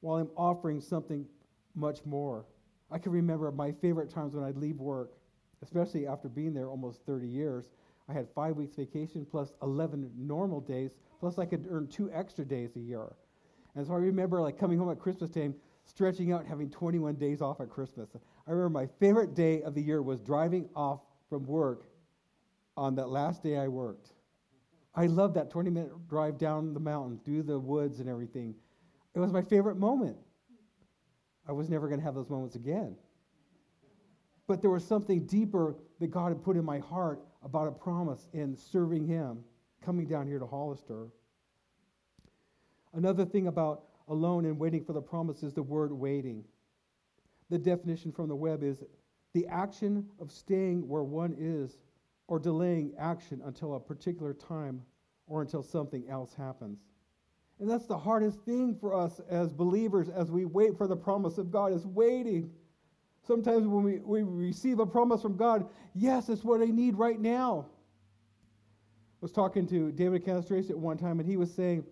while 0.03 0.17
I'm 0.17 0.29
offering 0.35 0.81
something 0.81 1.25
much 1.75 2.05
more. 2.05 2.45
I 2.91 2.97
can 2.97 3.13
remember 3.13 3.49
my 3.51 3.71
favorite 3.71 4.09
times 4.09 4.35
when 4.35 4.43
I'd 4.43 4.57
leave 4.57 4.77
work, 4.77 5.13
especially 5.61 6.05
after 6.05 6.27
being 6.27 6.53
there 6.53 6.67
almost 6.69 7.05
30 7.05 7.25
years. 7.25 7.69
I 8.09 8.13
had 8.13 8.27
five 8.35 8.57
weeks 8.57 8.75
vacation 8.75 9.25
plus 9.25 9.53
11 9.61 10.11
normal 10.17 10.59
days, 10.59 10.91
plus 11.21 11.39
I 11.39 11.45
could 11.45 11.65
earn 11.69 11.87
two 11.87 12.11
extra 12.11 12.43
days 12.43 12.75
a 12.75 12.81
year. 12.81 13.15
And 13.75 13.87
so 13.87 13.93
I 13.93 13.97
remember 13.97 14.41
like 14.41 14.59
coming 14.59 14.77
home 14.77 14.91
at 14.91 14.99
Christmas 14.99 15.29
time, 15.29 15.55
stretching 15.85 16.33
out, 16.33 16.45
having 16.45 16.69
21 16.69 17.15
days 17.15 17.41
off 17.41 17.61
at 17.61 17.69
Christmas. 17.69 18.09
I 18.45 18.51
remember 18.51 18.77
my 18.77 18.87
favorite 18.99 19.33
day 19.33 19.61
of 19.61 19.73
the 19.73 19.81
year 19.81 20.01
was 20.01 20.19
driving 20.19 20.67
off 20.75 20.99
from 21.29 21.45
work 21.45 21.85
on 22.75 22.95
that 22.95 23.07
last 23.07 23.41
day 23.41 23.57
I 23.57 23.69
worked. 23.69 24.11
I 24.95 25.05
loved 25.05 25.35
that 25.35 25.49
20 25.49 25.69
minute 25.69 26.07
drive 26.09 26.37
down 26.37 26.73
the 26.73 26.79
mountain 26.81 27.21
through 27.23 27.43
the 27.43 27.57
woods 27.57 28.01
and 28.01 28.09
everything. 28.09 28.53
It 29.15 29.19
was 29.19 29.31
my 29.31 29.41
favorite 29.41 29.77
moment. 29.77 30.17
I 31.47 31.51
was 31.51 31.69
never 31.69 31.87
going 31.87 31.99
to 31.99 32.05
have 32.05 32.15
those 32.15 32.29
moments 32.29 32.55
again. 32.55 32.95
But 34.47 34.61
there 34.61 34.69
was 34.69 34.85
something 34.85 35.25
deeper 35.25 35.75
that 35.99 36.07
God 36.07 36.29
had 36.29 36.43
put 36.43 36.57
in 36.57 36.65
my 36.65 36.79
heart 36.79 37.21
about 37.43 37.67
a 37.67 37.71
promise 37.71 38.27
in 38.33 38.55
serving 38.55 39.05
Him, 39.05 39.43
coming 39.81 40.07
down 40.07 40.27
here 40.27 40.39
to 40.39 40.45
Hollister. 40.47 41.07
Another 42.93 43.25
thing 43.25 43.47
about 43.47 43.83
alone 44.07 44.45
and 44.45 44.59
waiting 44.59 44.83
for 44.83 44.93
the 44.93 45.01
promise 45.01 45.43
is 45.43 45.53
the 45.53 45.63
word 45.63 45.91
waiting. 45.91 46.43
The 47.49 47.57
definition 47.57 48.11
from 48.11 48.27
the 48.27 48.35
web 48.35 48.63
is 48.63 48.83
the 49.33 49.47
action 49.47 50.07
of 50.19 50.31
staying 50.31 50.87
where 50.87 51.03
one 51.03 51.35
is 51.37 51.77
or 52.27 52.39
delaying 52.39 52.93
action 52.97 53.41
until 53.45 53.75
a 53.75 53.79
particular 53.79 54.33
time 54.33 54.81
or 55.27 55.41
until 55.41 55.63
something 55.63 56.07
else 56.09 56.33
happens. 56.33 56.79
And 57.59 57.69
that's 57.69 57.85
the 57.85 57.97
hardest 57.97 58.39
thing 58.41 58.75
for 58.79 58.93
us 58.93 59.21
as 59.29 59.53
believers 59.53 60.09
as 60.09 60.31
we 60.31 60.45
wait 60.45 60.77
for 60.77 60.87
the 60.87 60.95
promise 60.95 61.37
of 61.37 61.51
God 61.51 61.71
is 61.71 61.85
waiting. 61.85 62.51
Sometimes 63.25 63.67
when 63.67 63.83
we, 63.83 63.99
we 63.99 64.23
receive 64.23 64.79
a 64.79 64.85
promise 64.85 65.21
from 65.21 65.37
God, 65.37 65.69
yes, 65.93 66.29
it's 66.29 66.43
what 66.43 66.61
I 66.61 66.65
need 66.65 66.97
right 66.97 67.19
now. 67.19 67.67
I 67.69 69.21
was 69.21 69.31
talking 69.31 69.65
to 69.67 69.91
David 69.91 70.25
Canastrace 70.25 70.69
at 70.69 70.77
one 70.77 70.97
time, 70.97 71.19
and 71.19 71.29
he 71.29 71.37
was 71.37 71.53
saying, 71.53 71.85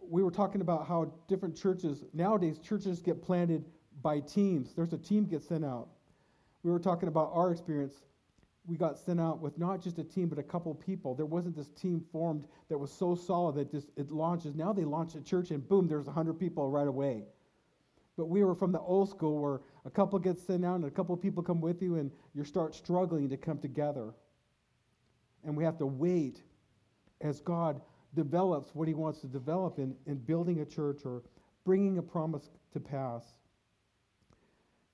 we 0.00 0.22
were 0.22 0.30
talking 0.30 0.60
about 0.60 0.86
how 0.86 1.12
different 1.26 1.56
churches, 1.56 2.04
nowadays, 2.14 2.58
churches 2.58 3.00
get 3.00 3.20
planted 3.20 3.64
by 4.02 4.20
teams. 4.20 4.72
There's 4.74 4.92
a 4.92 4.98
team 4.98 5.24
gets 5.24 5.48
sent 5.48 5.64
out. 5.64 5.88
We 6.62 6.70
were 6.70 6.78
talking 6.78 7.08
about 7.08 7.30
our 7.34 7.50
experience 7.50 7.94
we 8.68 8.76
got 8.76 8.98
sent 8.98 9.18
out 9.18 9.40
with 9.40 9.58
not 9.58 9.80
just 9.80 9.98
a 9.98 10.04
team, 10.04 10.28
but 10.28 10.38
a 10.38 10.42
couple 10.42 10.74
people. 10.74 11.14
There 11.14 11.26
wasn't 11.26 11.56
this 11.56 11.70
team 11.70 12.04
formed 12.12 12.46
that 12.68 12.76
was 12.76 12.92
so 12.92 13.14
solid 13.14 13.54
that 13.54 13.70
just 13.70 13.88
it 13.96 14.10
launches. 14.10 14.54
Now 14.54 14.74
they 14.74 14.84
launch 14.84 15.14
a 15.14 15.22
church 15.22 15.50
and 15.50 15.66
boom, 15.66 15.88
there's 15.88 16.04
100 16.04 16.34
people 16.34 16.68
right 16.68 16.86
away. 16.86 17.24
But 18.18 18.26
we 18.26 18.44
were 18.44 18.54
from 18.54 18.72
the 18.72 18.80
old 18.80 19.08
school 19.08 19.40
where 19.40 19.60
a 19.86 19.90
couple 19.90 20.18
gets 20.18 20.42
sent 20.42 20.66
out 20.66 20.76
and 20.76 20.84
a 20.84 20.90
couple 20.90 21.16
people 21.16 21.42
come 21.42 21.62
with 21.62 21.80
you 21.80 21.96
and 21.96 22.10
you 22.34 22.44
start 22.44 22.74
struggling 22.74 23.30
to 23.30 23.38
come 23.38 23.58
together. 23.58 24.12
And 25.44 25.56
we 25.56 25.64
have 25.64 25.78
to 25.78 25.86
wait 25.86 26.42
as 27.22 27.40
God 27.40 27.80
develops 28.14 28.74
what 28.74 28.86
he 28.86 28.94
wants 28.94 29.20
to 29.20 29.28
develop 29.28 29.78
in, 29.78 29.94
in 30.06 30.16
building 30.16 30.60
a 30.60 30.66
church 30.66 31.02
or 31.06 31.22
bringing 31.64 31.98
a 31.98 32.02
promise 32.02 32.50
to 32.72 32.80
pass. 32.80 33.24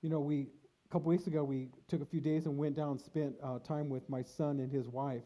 You 0.01 0.09
know, 0.09 0.19
we 0.19 0.47
couple 0.95 1.09
weeks 1.09 1.27
ago, 1.27 1.43
we 1.43 1.67
took 1.89 2.01
a 2.01 2.05
few 2.05 2.21
days 2.21 2.45
and 2.45 2.57
went 2.57 2.73
down 2.73 2.91
and 2.91 3.01
spent 3.01 3.35
uh, 3.43 3.59
time 3.59 3.89
with 3.89 4.09
my 4.09 4.21
son 4.21 4.61
and 4.61 4.71
his 4.71 4.87
wife. 4.87 5.23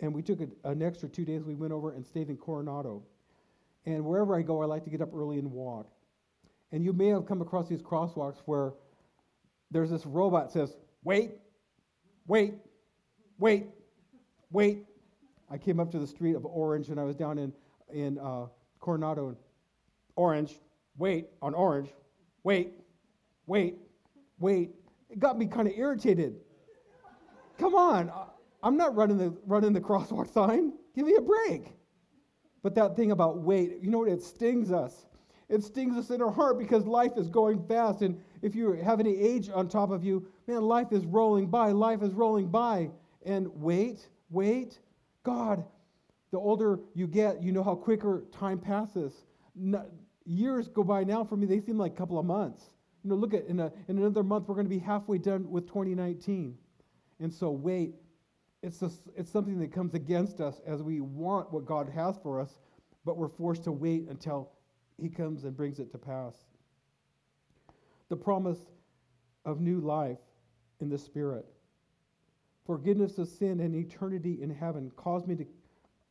And 0.00 0.12
we 0.12 0.20
took 0.20 0.40
a, 0.40 0.48
an 0.68 0.82
extra 0.82 1.08
two 1.08 1.24
days. 1.24 1.44
We 1.44 1.54
went 1.54 1.72
over 1.72 1.92
and 1.92 2.04
stayed 2.04 2.28
in 2.28 2.36
Coronado. 2.36 3.04
And 3.84 4.04
wherever 4.04 4.36
I 4.36 4.42
go, 4.42 4.62
I 4.62 4.64
like 4.64 4.82
to 4.82 4.90
get 4.90 5.00
up 5.00 5.14
early 5.14 5.38
and 5.38 5.52
walk. 5.52 5.86
And 6.72 6.82
you 6.82 6.92
may 6.92 7.06
have 7.06 7.24
come 7.24 7.40
across 7.40 7.68
these 7.68 7.82
crosswalks 7.82 8.38
where 8.46 8.72
there's 9.70 9.90
this 9.90 10.04
robot 10.04 10.50
says, 10.50 10.76
wait, 11.04 11.34
wait, 12.26 12.54
wait, 13.38 13.66
wait. 14.50 14.86
I 15.48 15.56
came 15.56 15.78
up 15.78 15.92
to 15.92 16.00
the 16.00 16.06
street 16.08 16.34
of 16.34 16.44
Orange 16.44 16.88
and 16.88 16.98
I 16.98 17.04
was 17.04 17.14
down 17.14 17.38
in, 17.38 17.52
in 17.92 18.18
uh, 18.18 18.46
Coronado. 18.80 19.28
And 19.28 19.36
orange, 20.16 20.58
wait, 20.98 21.28
on 21.40 21.54
Orange, 21.54 21.90
wait, 22.42 22.72
wait, 23.46 23.76
wait. 24.40 24.72
It 25.10 25.18
got 25.18 25.38
me 25.38 25.46
kind 25.46 25.68
of 25.68 25.74
irritated. 25.76 26.36
Come 27.58 27.74
on, 27.74 28.12
I'm 28.62 28.76
not 28.76 28.94
running 28.94 29.18
the, 29.18 29.36
running 29.46 29.72
the 29.72 29.80
crosswalk 29.80 30.32
sign. 30.32 30.72
Give 30.94 31.06
me 31.06 31.14
a 31.14 31.20
break. 31.20 31.72
But 32.62 32.74
that 32.74 32.96
thing 32.96 33.12
about 33.12 33.38
wait, 33.38 33.78
you 33.80 33.90
know 33.90 33.98
what? 33.98 34.08
It 34.08 34.22
stings 34.22 34.72
us. 34.72 35.06
It 35.48 35.62
stings 35.62 35.96
us 35.96 36.10
in 36.10 36.20
our 36.20 36.32
heart 36.32 36.58
because 36.58 36.84
life 36.86 37.12
is 37.16 37.28
going 37.28 37.64
fast. 37.68 38.02
And 38.02 38.20
if 38.42 38.56
you 38.56 38.72
have 38.72 38.98
any 38.98 39.16
age 39.16 39.48
on 39.54 39.68
top 39.68 39.90
of 39.90 40.02
you, 40.02 40.26
man, 40.48 40.62
life 40.62 40.88
is 40.90 41.04
rolling 41.06 41.46
by. 41.46 41.70
Life 41.70 42.02
is 42.02 42.12
rolling 42.12 42.48
by. 42.48 42.90
And 43.24 43.48
wait, 43.54 44.08
wait. 44.30 44.80
God, 45.22 45.64
the 46.32 46.38
older 46.38 46.80
you 46.94 47.06
get, 47.06 47.42
you 47.42 47.52
know 47.52 47.62
how 47.62 47.76
quicker 47.76 48.24
time 48.32 48.58
passes. 48.58 49.12
No, 49.54 49.86
years 50.24 50.68
go 50.68 50.82
by 50.82 51.04
now 51.04 51.24
for 51.24 51.36
me, 51.36 51.46
they 51.46 51.60
seem 51.60 51.78
like 51.78 51.92
a 51.92 51.96
couple 51.96 52.18
of 52.18 52.26
months. 52.26 52.70
You 53.06 53.10
know, 53.10 53.18
look 53.18 53.34
at 53.34 53.46
in, 53.46 53.60
a, 53.60 53.70
in 53.86 53.98
another 53.98 54.24
month, 54.24 54.48
we're 54.48 54.56
going 54.56 54.66
to 54.66 54.70
be 54.70 54.80
halfway 54.80 55.18
done 55.18 55.48
with 55.48 55.68
2019. 55.68 56.58
And 57.20 57.32
so, 57.32 57.52
wait, 57.52 57.94
it's, 58.64 58.82
a, 58.82 58.90
it's 59.14 59.30
something 59.30 59.60
that 59.60 59.72
comes 59.72 59.94
against 59.94 60.40
us 60.40 60.60
as 60.66 60.82
we 60.82 61.00
want 61.00 61.52
what 61.52 61.66
God 61.66 61.88
has 61.88 62.18
for 62.20 62.40
us, 62.40 62.58
but 63.04 63.16
we're 63.16 63.28
forced 63.28 63.62
to 63.62 63.70
wait 63.70 64.08
until 64.08 64.50
He 65.00 65.08
comes 65.08 65.44
and 65.44 65.56
brings 65.56 65.78
it 65.78 65.92
to 65.92 65.98
pass. 65.98 66.34
The 68.08 68.16
promise 68.16 68.58
of 69.44 69.60
new 69.60 69.78
life 69.78 70.18
in 70.80 70.88
the 70.88 70.98
Spirit. 70.98 71.46
Forgiveness 72.66 73.18
of 73.18 73.28
sin 73.28 73.60
and 73.60 73.72
eternity 73.72 74.42
in 74.42 74.50
heaven 74.50 74.90
cause 74.96 75.28
me 75.28 75.36
to 75.36 75.46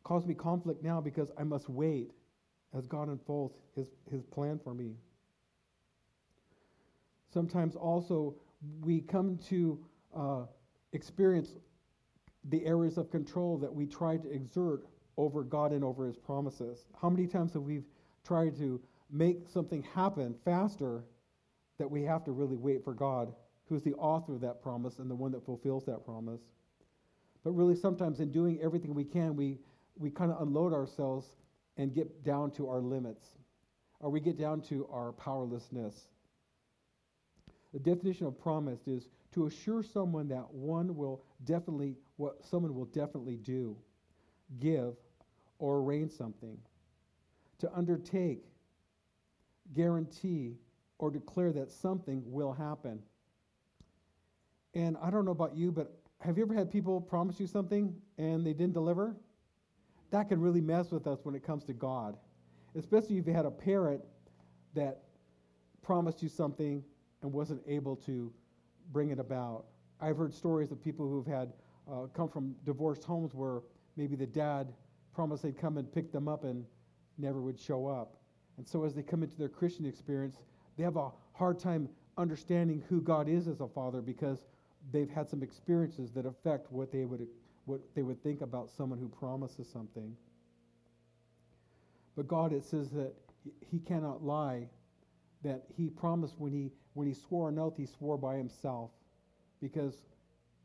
cause 0.05 0.25
me 0.25 0.33
conflict 0.33 0.81
now 0.81 1.01
because 1.01 1.29
I 1.37 1.43
must 1.43 1.67
wait 1.67 2.11
as 2.73 2.87
God 2.87 3.09
unfolds 3.09 3.57
his, 3.75 3.87
his 4.09 4.23
plan 4.23 4.61
for 4.63 4.73
me. 4.73 4.93
Sometimes 7.35 7.75
also 7.75 8.33
we 8.79 9.01
come 9.01 9.37
to 9.49 9.77
uh, 10.15 10.43
experience 10.93 11.49
the 12.45 12.65
areas 12.65 12.97
of 12.97 13.11
control 13.11 13.57
that 13.57 13.73
we 13.73 13.85
try 13.85 14.15
to 14.15 14.31
exert 14.31 14.85
over 15.17 15.43
God 15.43 15.73
and 15.73 15.83
over 15.83 16.07
His 16.07 16.15
promises. 16.15 16.85
How 17.01 17.09
many 17.09 17.27
times 17.27 17.51
have 17.51 17.63
we 17.63 17.81
tried 18.25 18.57
to 18.59 18.79
make 19.11 19.49
something 19.49 19.83
happen 19.83 20.33
faster 20.45 21.03
that 21.77 21.91
we 21.91 22.03
have 22.03 22.23
to 22.23 22.31
really 22.31 22.55
wait 22.55 22.85
for 22.85 22.93
God, 22.93 23.33
who's 23.67 23.83
the 23.83 23.95
author 23.95 24.35
of 24.35 24.39
that 24.39 24.61
promise 24.61 24.99
and 24.99 25.11
the 25.11 25.15
one 25.15 25.33
that 25.33 25.45
fulfills 25.45 25.83
that 25.87 26.05
promise? 26.05 26.39
But 27.43 27.51
really, 27.51 27.75
sometimes 27.75 28.21
in 28.21 28.31
doing 28.31 28.61
everything 28.61 28.93
we 28.93 29.03
can, 29.03 29.35
we, 29.35 29.57
we 29.97 30.09
kind 30.09 30.31
of 30.31 30.41
unload 30.41 30.71
ourselves 30.71 31.35
and 31.75 31.93
get 31.93 32.23
down 32.23 32.51
to 32.51 32.69
our 32.69 32.79
limits, 32.79 33.25
or 33.99 34.09
we 34.09 34.21
get 34.21 34.39
down 34.39 34.61
to 34.69 34.87
our 34.89 35.11
powerlessness. 35.11 36.07
The 37.75 37.81
definition 37.81 38.25
of 38.25 38.39
promise 38.39 38.87
is 38.87 39.09
to 39.33 39.47
assure 39.47 39.83
someone 39.83 40.29
that 40.29 40.49
one 40.53 40.95
will 40.95 41.25
definitely, 41.43 41.97
what 42.15 42.45
someone 42.45 42.73
will 42.73 42.85
definitely 42.85 43.35
do, 43.35 43.75
give, 44.61 44.95
or 45.59 45.79
arrange 45.79 46.13
something. 46.13 46.57
To 47.59 47.69
undertake, 47.75 48.45
guarantee, 49.73 50.55
or 50.99 51.11
declare 51.11 51.51
that 51.51 51.69
something 51.69 52.23
will 52.25 52.53
happen. 52.53 53.01
And 54.73 54.95
I 55.01 55.09
don't 55.09 55.25
know 55.25 55.31
about 55.31 55.53
you, 55.53 55.69
but 55.69 55.99
have 56.21 56.37
you 56.37 56.45
ever 56.45 56.53
had 56.53 56.71
people 56.71 57.01
promise 57.01 57.41
you 57.41 57.47
something 57.47 57.93
and 58.17 58.45
they 58.45 58.53
didn't 58.53 58.73
deliver? 58.73 59.17
that 60.11 60.29
can 60.29 60.39
really 60.39 60.61
mess 60.61 60.91
with 60.91 61.07
us 61.07 61.19
when 61.23 61.35
it 61.35 61.43
comes 61.43 61.65
to 61.65 61.73
God, 61.73 62.15
especially 62.73 63.17
if 63.17 63.27
you 63.27 63.33
had 63.33 63.45
a 63.45 63.51
parent 63.51 64.01
that 64.73 65.03
promised 65.81 66.23
you 66.23 66.29
something 66.29 66.81
and 67.21 67.31
wasn't 67.31 67.61
able 67.67 67.95
to 67.95 68.31
bring 68.91 69.09
it 69.09 69.19
about. 69.19 69.65
I've 70.01 70.17
heard 70.17 70.33
stories 70.33 70.71
of 70.71 70.83
people 70.83 71.09
who've 71.09 71.25
had 71.25 71.53
uh, 71.91 72.07
come 72.13 72.29
from 72.29 72.55
divorced 72.65 73.03
homes 73.03 73.33
where 73.33 73.61
maybe 73.95 74.15
the 74.15 74.25
dad 74.25 74.73
promised 75.13 75.43
they'd 75.43 75.57
come 75.57 75.77
and 75.77 75.91
pick 75.91 76.11
them 76.11 76.27
up 76.27 76.43
and 76.43 76.65
never 77.17 77.41
would 77.41 77.59
show 77.59 77.87
up. 77.87 78.17
And 78.57 78.67
so 78.67 78.83
as 78.83 78.93
they 78.93 79.01
come 79.01 79.23
into 79.23 79.37
their 79.37 79.49
Christian 79.49 79.85
experience, 79.85 80.37
they 80.77 80.83
have 80.83 80.97
a 80.97 81.11
hard 81.33 81.59
time 81.59 81.89
understanding 82.17 82.83
who 82.89 83.01
God 83.01 83.27
is 83.27 83.47
as 83.47 83.61
a 83.61 83.67
father 83.67 84.01
because 84.01 84.45
they've 84.91 85.09
had 85.09 85.29
some 85.29 85.43
experiences 85.43 86.11
that 86.11 86.25
affect 86.25 86.71
what 86.71 86.91
they 86.91 87.05
would 87.05 87.27
what 87.65 87.81
they 87.95 88.03
would 88.03 88.21
think 88.21 88.41
about 88.41 88.69
someone 88.69 88.99
who 88.99 89.09
promises 89.09 89.67
something. 89.67 90.15
But 92.15 92.27
God, 92.27 92.53
it 92.53 92.63
says 92.63 92.91
that 92.91 93.13
He 93.71 93.79
cannot 93.79 94.23
lie, 94.23 94.67
that 95.45 95.63
He 95.77 95.89
promised 95.89 96.35
when 96.37 96.51
He 96.51 96.71
when 96.93 97.07
He 97.07 97.13
swore 97.13 97.49
an 97.49 97.59
oath, 97.59 97.77
He 97.77 97.85
swore 97.85 98.17
by 98.17 98.35
Himself, 98.35 98.91
because 99.61 99.95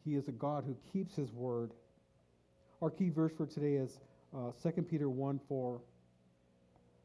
He 0.04 0.14
is 0.14 0.26
a 0.28 0.32
God 0.32 0.64
who 0.64 0.76
keeps 0.92 1.14
His 1.14 1.32
word. 1.32 1.72
Our 2.82 2.90
key 2.90 3.10
verse 3.10 3.32
for 3.36 3.46
today 3.46 3.74
is 3.74 4.00
uh, 4.34 4.52
2 4.62 4.82
Peter 4.82 5.08
1 5.08 5.40
4. 5.48 5.80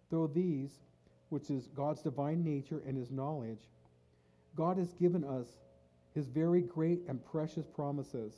Though 0.09 0.27
these, 0.27 0.71
which 1.29 1.49
is 1.49 1.67
God's 1.75 2.01
divine 2.01 2.43
nature 2.43 2.81
and 2.87 2.97
His 2.97 3.11
knowledge, 3.11 3.67
God 4.55 4.77
has 4.77 4.93
given 4.93 5.23
us 5.23 5.47
His 6.13 6.27
very 6.27 6.61
great 6.61 7.01
and 7.07 7.23
precious 7.25 7.67
promises 7.67 8.35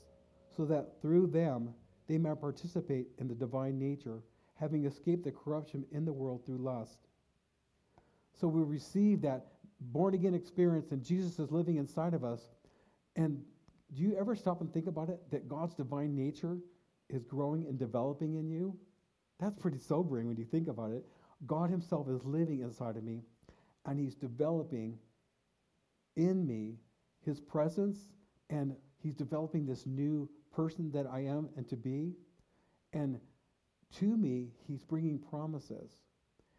so 0.55 0.65
that 0.65 0.99
through 1.01 1.27
them 1.27 1.69
they 2.07 2.17
may 2.17 2.33
participate 2.33 3.07
in 3.19 3.27
the 3.27 3.35
divine 3.35 3.77
nature, 3.77 4.23
having 4.55 4.85
escaped 4.85 5.25
the 5.25 5.31
corruption 5.31 5.85
in 5.91 6.05
the 6.05 6.13
world 6.13 6.43
through 6.45 6.57
lust. 6.57 7.06
So 8.39 8.47
we 8.47 8.61
receive 8.61 9.21
that 9.21 9.47
born 9.79 10.13
again 10.13 10.33
experience, 10.33 10.91
and 10.91 11.03
Jesus 11.03 11.39
is 11.39 11.51
living 11.51 11.77
inside 11.77 12.13
of 12.13 12.23
us. 12.23 12.41
And 13.15 13.43
do 13.93 14.03
you 14.03 14.15
ever 14.17 14.35
stop 14.35 14.61
and 14.61 14.71
think 14.71 14.87
about 14.87 15.09
it 15.09 15.19
that 15.31 15.47
God's 15.47 15.73
divine 15.73 16.15
nature 16.15 16.57
is 17.09 17.23
growing 17.23 17.65
and 17.67 17.79
developing 17.79 18.35
in 18.35 18.49
you? 18.49 18.77
That's 19.39 19.55
pretty 19.55 19.77
sobering 19.77 20.27
when 20.27 20.37
you 20.37 20.45
think 20.45 20.67
about 20.67 20.91
it. 20.91 21.05
God 21.45 21.69
Himself 21.69 22.07
is 22.09 22.23
living 22.23 22.61
inside 22.61 22.97
of 22.97 23.03
me, 23.03 23.21
and 23.85 23.99
He's 23.99 24.15
developing 24.15 24.97
in 26.15 26.45
me 26.45 26.75
His 27.23 27.39
presence, 27.39 28.07
and 28.49 28.75
He's 28.99 29.15
developing 29.15 29.65
this 29.65 29.85
new 29.85 30.27
person 30.51 30.91
that 30.91 31.05
I 31.05 31.19
am 31.19 31.49
and 31.55 31.67
to 31.69 31.75
be. 31.77 32.13
And 32.93 33.19
to 33.99 34.17
me, 34.17 34.49
he's 34.67 34.83
bringing 34.83 35.19
promises. 35.19 35.91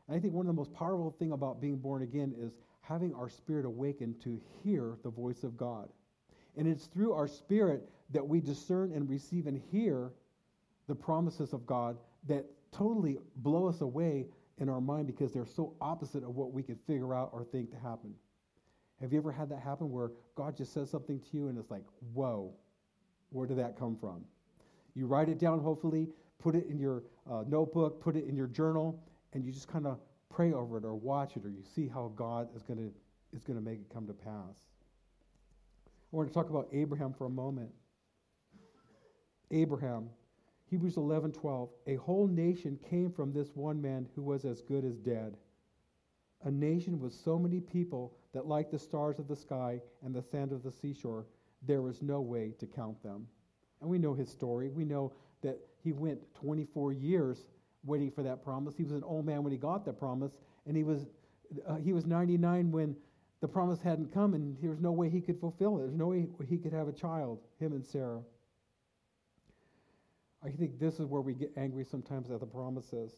And 0.08 0.16
I 0.16 0.20
think 0.20 0.32
one 0.32 0.46
of 0.46 0.48
the 0.48 0.58
most 0.58 0.72
powerful 0.72 1.14
thing 1.18 1.32
about 1.32 1.60
being 1.60 1.76
born 1.76 2.02
again 2.02 2.34
is 2.38 2.52
having 2.80 3.14
our 3.14 3.28
spirit 3.28 3.66
awakened 3.66 4.20
to 4.22 4.40
hear 4.64 4.96
the 5.04 5.10
voice 5.10 5.44
of 5.44 5.56
God. 5.56 5.88
And 6.56 6.66
it's 6.66 6.86
through 6.86 7.12
our 7.12 7.28
spirit 7.28 7.88
that 8.10 8.26
we 8.26 8.40
discern 8.40 8.92
and 8.92 9.08
receive 9.08 9.46
and 9.46 9.60
hear 9.70 10.10
the 10.86 10.94
promises 10.94 11.52
of 11.52 11.66
God 11.66 11.98
that 12.26 12.46
totally 12.72 13.18
blow 13.36 13.68
us 13.68 13.82
away 13.82 14.26
in 14.58 14.68
our 14.68 14.80
mind 14.80 15.06
because 15.06 15.32
they're 15.32 15.46
so 15.46 15.74
opposite 15.80 16.24
of 16.24 16.34
what 16.36 16.52
we 16.52 16.62
could 16.62 16.78
figure 16.86 17.14
out 17.14 17.30
or 17.32 17.44
think 17.44 17.70
to 17.70 17.76
happen. 17.76 18.14
Have 19.00 19.12
you 19.12 19.18
ever 19.18 19.30
had 19.30 19.48
that 19.50 19.60
happen 19.60 19.92
where 19.92 20.10
God 20.34 20.56
just 20.56 20.72
says 20.72 20.90
something 20.90 21.20
to 21.20 21.36
you 21.36 21.48
and 21.48 21.58
it's 21.58 21.70
like, 21.70 21.84
whoa, 22.14 22.52
where 23.30 23.46
did 23.46 23.58
that 23.58 23.78
come 23.78 23.96
from? 23.96 24.24
You 24.94 25.06
write 25.06 25.28
it 25.28 25.38
down, 25.38 25.60
hopefully, 25.60 26.08
put 26.38 26.56
it 26.56 26.66
in 26.68 26.78
your 26.78 27.04
uh, 27.30 27.44
notebook, 27.46 28.00
put 28.00 28.16
it 28.16 28.24
in 28.26 28.34
your 28.34 28.48
journal, 28.48 29.00
and 29.32 29.44
you 29.44 29.52
just 29.52 29.68
kind 29.68 29.86
of 29.86 29.98
pray 30.30 30.52
over 30.52 30.78
it 30.78 30.84
or 30.84 30.94
watch 30.94 31.36
it 31.36 31.44
or 31.44 31.50
you 31.50 31.62
see 31.74 31.88
how 31.88 32.12
God 32.16 32.48
is 32.54 32.62
going 32.62 32.78
to 32.78 32.92
is 33.36 33.44
going 33.44 33.58
to 33.58 33.64
make 33.64 33.78
it 33.80 33.92
come 33.92 34.06
to 34.06 34.14
pass. 34.14 34.56
I 35.86 36.16
want 36.16 36.28
to 36.28 36.34
talk 36.34 36.48
about 36.48 36.68
Abraham 36.72 37.12
for 37.12 37.26
a 37.26 37.30
moment. 37.30 37.70
Abraham, 39.50 40.08
Hebrews 40.70 40.96
11 40.96 41.32
12. 41.32 41.68
A 41.86 41.96
whole 41.96 42.26
nation 42.26 42.78
came 42.88 43.10
from 43.10 43.32
this 43.32 43.50
one 43.54 43.80
man 43.80 44.08
who 44.14 44.22
was 44.22 44.44
as 44.44 44.62
good 44.62 44.84
as 44.84 44.96
dead. 44.98 45.36
A 46.44 46.50
nation 46.50 47.00
with 47.00 47.12
so 47.12 47.38
many 47.38 47.60
people 47.60 48.14
that, 48.32 48.46
like 48.46 48.70
the 48.70 48.78
stars 48.78 49.18
of 49.18 49.28
the 49.28 49.36
sky 49.36 49.80
and 50.04 50.14
the 50.14 50.22
sand 50.22 50.52
of 50.52 50.62
the 50.62 50.70
seashore, 50.70 51.26
there 51.66 51.82
was 51.82 52.00
no 52.00 52.20
way 52.20 52.54
to 52.58 52.66
count 52.66 53.02
them. 53.02 53.26
And 53.80 53.90
we 53.90 53.98
know 53.98 54.14
his 54.14 54.30
story. 54.30 54.70
We 54.70 54.84
know 54.84 55.12
that 55.42 55.58
he 55.82 55.92
went 55.92 56.20
24 56.34 56.92
years 56.92 57.46
waiting 57.84 58.10
for 58.10 58.22
that 58.22 58.42
promise. 58.42 58.76
He 58.76 58.82
was 58.82 58.92
an 58.92 59.04
old 59.04 59.26
man 59.26 59.42
when 59.42 59.52
he 59.52 59.58
got 59.58 59.84
that 59.86 59.98
promise, 59.98 60.32
and 60.66 60.76
he 60.76 60.82
was 60.82 61.06
uh, 61.66 61.76
he 61.76 61.92
was 61.92 62.06
99 62.06 62.70
when 62.70 62.96
the 63.40 63.48
promise 63.48 63.80
hadn't 63.80 64.12
come, 64.12 64.34
and 64.34 64.56
there 64.60 64.70
was 64.70 64.80
no 64.80 64.92
way 64.92 65.08
he 65.08 65.20
could 65.20 65.38
fulfill 65.40 65.78
it. 65.78 65.82
There's 65.82 65.94
no 65.94 66.08
way 66.08 66.26
he 66.48 66.58
could 66.58 66.72
have 66.72 66.88
a 66.88 66.92
child, 66.92 67.40
him 67.60 67.72
and 67.72 67.84
Sarah. 67.84 68.20
I 70.44 70.50
think 70.50 70.78
this 70.78 70.94
is 71.00 71.06
where 71.06 71.20
we 71.20 71.34
get 71.34 71.52
angry 71.56 71.84
sometimes 71.84 72.30
at 72.30 72.40
the 72.40 72.46
promises, 72.46 73.12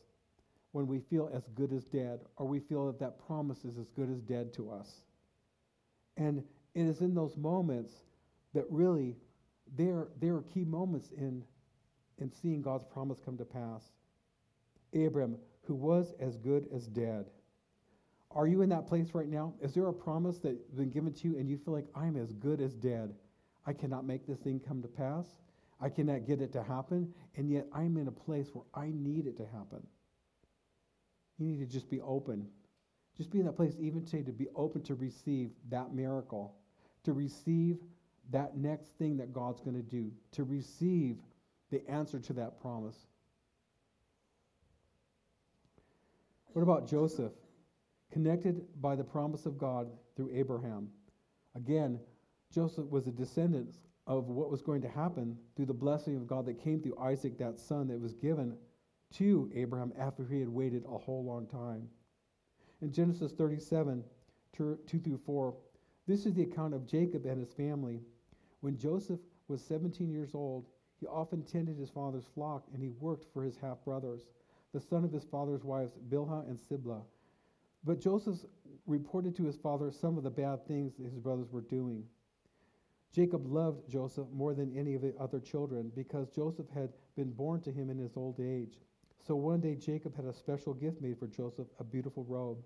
when 0.72 0.86
we 0.86 1.00
feel 1.00 1.30
as 1.34 1.48
good 1.54 1.72
as 1.72 1.84
dead, 1.84 2.20
or 2.36 2.46
we 2.46 2.60
feel 2.60 2.86
that 2.86 3.00
that 3.00 3.26
promise 3.26 3.64
is 3.64 3.78
as 3.78 3.88
good 3.90 4.10
as 4.10 4.20
dead 4.20 4.52
to 4.54 4.70
us. 4.70 5.02
And 6.16 6.42
it 6.74 6.82
is 6.82 7.00
in 7.00 7.14
those 7.14 7.36
moments 7.36 7.92
that 8.54 8.64
really 8.70 9.16
there, 9.76 10.08
there 10.20 10.34
are 10.34 10.42
key 10.42 10.64
moments 10.64 11.10
in, 11.16 11.42
in 12.18 12.30
seeing 12.30 12.62
God's 12.62 12.84
promise 12.84 13.18
come 13.24 13.36
to 13.38 13.44
pass. 13.44 13.84
Abram, 14.94 15.36
who 15.62 15.74
was 15.74 16.14
as 16.20 16.36
good 16.36 16.68
as 16.74 16.86
dead. 16.86 17.26
Are 18.32 18.46
you 18.46 18.62
in 18.62 18.68
that 18.68 18.86
place 18.86 19.08
right 19.12 19.28
now? 19.28 19.54
Is 19.60 19.74
there 19.74 19.88
a 19.88 19.92
promise 19.92 20.38
that's 20.38 20.70
been 20.70 20.90
given 20.90 21.12
to 21.14 21.28
you 21.28 21.38
and 21.38 21.48
you 21.48 21.56
feel 21.56 21.74
like 21.74 21.86
I'm 21.94 22.16
as 22.16 22.32
good 22.32 22.60
as 22.60 22.74
dead? 22.74 23.14
I 23.66 23.72
cannot 23.72 24.06
make 24.06 24.26
this 24.26 24.38
thing 24.38 24.60
come 24.60 24.82
to 24.82 24.88
pass. 24.88 25.26
I 25.80 25.88
cannot 25.88 26.26
get 26.26 26.40
it 26.40 26.52
to 26.52 26.62
happen, 26.62 27.12
and 27.36 27.50
yet 27.50 27.66
I'm 27.72 27.96
in 27.96 28.08
a 28.08 28.12
place 28.12 28.48
where 28.52 28.64
I 28.74 28.92
need 28.92 29.26
it 29.26 29.36
to 29.38 29.46
happen. 29.46 29.86
You 31.38 31.46
need 31.46 31.58
to 31.60 31.66
just 31.66 31.88
be 31.88 32.00
open. 32.02 32.46
Just 33.16 33.30
be 33.30 33.40
in 33.40 33.46
that 33.46 33.56
place, 33.56 33.74
even 33.78 34.04
today, 34.04 34.22
to 34.22 34.32
be 34.32 34.48
open 34.54 34.82
to 34.82 34.94
receive 34.94 35.50
that 35.70 35.94
miracle, 35.94 36.54
to 37.04 37.12
receive 37.12 37.78
that 38.30 38.56
next 38.56 38.90
thing 38.98 39.16
that 39.16 39.32
God's 39.32 39.60
going 39.60 39.76
to 39.76 39.82
do, 39.82 40.12
to 40.32 40.44
receive 40.44 41.16
the 41.70 41.88
answer 41.88 42.18
to 42.18 42.32
that 42.34 42.60
promise. 42.60 42.96
What 46.52 46.62
about 46.62 46.88
Joseph? 46.88 47.32
Connected 48.10 48.66
by 48.80 48.96
the 48.96 49.04
promise 49.04 49.46
of 49.46 49.56
God 49.56 49.88
through 50.16 50.30
Abraham. 50.32 50.88
Again, 51.54 52.00
Joseph 52.52 52.86
was 52.90 53.06
a 53.06 53.12
descendant 53.12 53.76
of 54.06 54.28
what 54.28 54.50
was 54.50 54.62
going 54.62 54.82
to 54.82 54.88
happen 54.88 55.38
through 55.54 55.66
the 55.66 55.74
blessing 55.74 56.16
of 56.16 56.26
God 56.26 56.46
that 56.46 56.62
came 56.62 56.80
through 56.80 56.98
Isaac, 56.98 57.38
that 57.38 57.60
son 57.60 57.86
that 57.88 58.00
was 58.00 58.14
given 58.14 58.56
to 59.14 59.50
Abraham 59.54 59.92
after 59.98 60.26
he 60.26 60.40
had 60.40 60.48
waited 60.48 60.84
a 60.84 60.98
whole 60.98 61.24
long 61.24 61.46
time. 61.46 61.88
In 62.82 62.92
Genesis 62.92 63.32
37, 63.32 64.02
2 64.56 64.78
through 64.86 65.20
4, 65.24 65.54
this 66.06 66.26
is 66.26 66.34
the 66.34 66.42
account 66.42 66.74
of 66.74 66.86
Jacob 66.86 67.26
and 67.26 67.38
his 67.38 67.52
family 67.52 68.00
when 68.60 68.76
Joseph 68.76 69.20
was 69.48 69.62
17 69.62 70.10
years 70.10 70.34
old, 70.34 70.66
he 70.98 71.06
often 71.06 71.42
tended 71.42 71.78
his 71.78 71.90
father's 71.90 72.26
flock 72.26 72.66
and 72.72 72.82
he 72.82 72.90
worked 72.90 73.24
for 73.32 73.42
his 73.42 73.56
half 73.56 73.82
brothers, 73.84 74.26
the 74.72 74.80
son 74.80 75.04
of 75.04 75.12
his 75.12 75.24
father's 75.24 75.64
wives, 75.64 75.92
Bilhah 76.08 76.48
and 76.48 76.58
Zilpah. 76.58 77.02
But 77.84 78.00
Joseph 78.00 78.38
reported 78.86 79.34
to 79.36 79.44
his 79.44 79.56
father 79.56 79.90
some 79.90 80.16
of 80.16 80.24
the 80.24 80.30
bad 80.30 80.66
things 80.66 80.94
his 80.96 81.18
brothers 81.18 81.50
were 81.50 81.62
doing. 81.62 82.04
Jacob 83.12 83.46
loved 83.46 83.88
Joseph 83.88 84.28
more 84.32 84.54
than 84.54 84.76
any 84.76 84.94
of 84.94 85.02
the 85.02 85.14
other 85.18 85.40
children 85.40 85.90
because 85.94 86.28
Joseph 86.28 86.68
had 86.72 86.90
been 87.16 87.32
born 87.32 87.60
to 87.62 87.72
him 87.72 87.90
in 87.90 87.98
his 87.98 88.16
old 88.16 88.38
age. 88.38 88.78
So 89.26 89.34
one 89.34 89.60
day 89.60 89.74
Jacob 89.74 90.14
had 90.14 90.26
a 90.26 90.32
special 90.32 90.74
gift 90.74 91.00
made 91.00 91.18
for 91.18 91.26
Joseph, 91.26 91.66
a 91.78 91.84
beautiful 91.84 92.24
robe. 92.24 92.58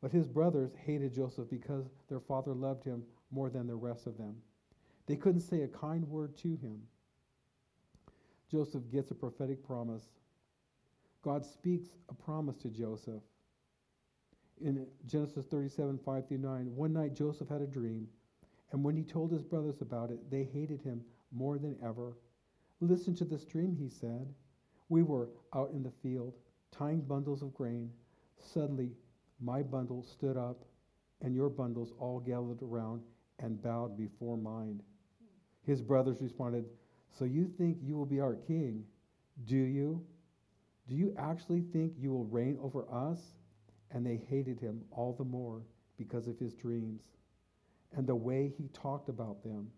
But 0.00 0.12
his 0.12 0.28
brothers 0.28 0.70
hated 0.86 1.12
Joseph 1.12 1.50
because 1.50 1.86
their 2.08 2.20
father 2.20 2.54
loved 2.54 2.84
him 2.84 3.02
more 3.32 3.50
than 3.50 3.66
the 3.66 3.74
rest 3.74 4.06
of 4.06 4.16
them. 4.16 4.36
They 5.06 5.16
couldn't 5.16 5.40
say 5.40 5.62
a 5.62 5.68
kind 5.68 6.06
word 6.08 6.36
to 6.38 6.48
him. 6.48 6.82
Joseph 8.50 8.88
gets 8.90 9.10
a 9.10 9.14
prophetic 9.14 9.64
promise. 9.64 10.08
God 11.28 11.44
speaks 11.44 11.90
a 12.08 12.14
promise 12.14 12.56
to 12.62 12.70
Joseph. 12.70 13.20
In 14.62 14.86
Genesis 15.04 15.44
37, 15.44 15.98
5 16.02 16.26
through 16.26 16.38
9, 16.38 16.74
one 16.74 16.94
night 16.94 17.14
Joseph 17.14 17.50
had 17.50 17.60
a 17.60 17.66
dream, 17.66 18.08
and 18.72 18.82
when 18.82 18.96
he 18.96 19.02
told 19.02 19.30
his 19.30 19.42
brothers 19.42 19.82
about 19.82 20.10
it, 20.10 20.30
they 20.30 20.44
hated 20.44 20.80
him 20.80 21.02
more 21.30 21.58
than 21.58 21.76
ever. 21.84 22.16
Listen 22.80 23.14
to 23.16 23.26
this 23.26 23.44
dream, 23.44 23.76
he 23.78 23.90
said. 23.90 24.32
We 24.88 25.02
were 25.02 25.28
out 25.54 25.70
in 25.72 25.82
the 25.82 25.90
field, 26.02 26.32
tying 26.70 27.02
bundles 27.02 27.42
of 27.42 27.52
grain. 27.52 27.90
Suddenly, 28.38 28.92
my 29.38 29.62
bundle 29.62 30.02
stood 30.02 30.38
up, 30.38 30.64
and 31.20 31.34
your 31.34 31.50
bundles 31.50 31.92
all 31.98 32.20
gathered 32.20 32.62
around 32.62 33.02
and 33.38 33.60
bowed 33.60 33.98
before 33.98 34.38
mine. 34.38 34.82
His 35.66 35.82
brothers 35.82 36.22
responded, 36.22 36.64
So 37.10 37.26
you 37.26 37.52
think 37.58 37.76
you 37.82 37.98
will 37.98 38.06
be 38.06 38.18
our 38.18 38.36
king, 38.36 38.84
do 39.44 39.58
you? 39.58 40.06
Do 40.88 40.94
you 40.94 41.14
actually 41.18 41.60
think 41.60 41.92
you 41.98 42.10
will 42.10 42.24
reign 42.24 42.58
over 42.62 42.86
us? 42.90 43.20
And 43.90 44.04
they 44.04 44.20
hated 44.28 44.60
him 44.60 44.82
all 44.90 45.14
the 45.16 45.24
more 45.24 45.62
because 45.96 46.26
of 46.26 46.38
his 46.38 46.54
dreams 46.54 47.02
and 47.96 48.06
the 48.06 48.14
way 48.14 48.52
he 48.56 48.68
talked 48.68 49.08
about 49.08 49.42
them. 49.42 49.70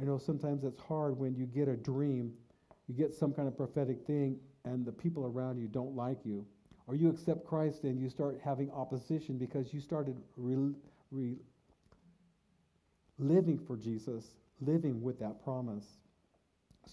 I 0.00 0.04
know 0.04 0.18
sometimes 0.18 0.64
it's 0.64 0.80
hard 0.80 1.18
when 1.18 1.34
you 1.34 1.46
get 1.46 1.68
a 1.68 1.76
dream, 1.76 2.32
you 2.86 2.94
get 2.94 3.12
some 3.12 3.32
kind 3.32 3.48
of 3.48 3.56
prophetic 3.56 4.06
thing, 4.06 4.38
and 4.64 4.84
the 4.86 4.92
people 4.92 5.26
around 5.26 5.58
you 5.58 5.68
don't 5.68 5.94
like 5.94 6.24
you. 6.24 6.46
Or 6.86 6.94
you 6.94 7.08
accept 7.08 7.44
Christ 7.44 7.84
and 7.84 8.00
you 8.00 8.08
start 8.08 8.40
having 8.42 8.70
opposition 8.70 9.36
because 9.36 9.72
you 9.72 9.80
started 9.80 10.16
re- 10.36 10.74
re- 11.10 11.38
living 13.18 13.58
for 13.58 13.76
Jesus, 13.76 14.34
living 14.60 15.02
with 15.02 15.18
that 15.20 15.42
promise. 15.44 15.84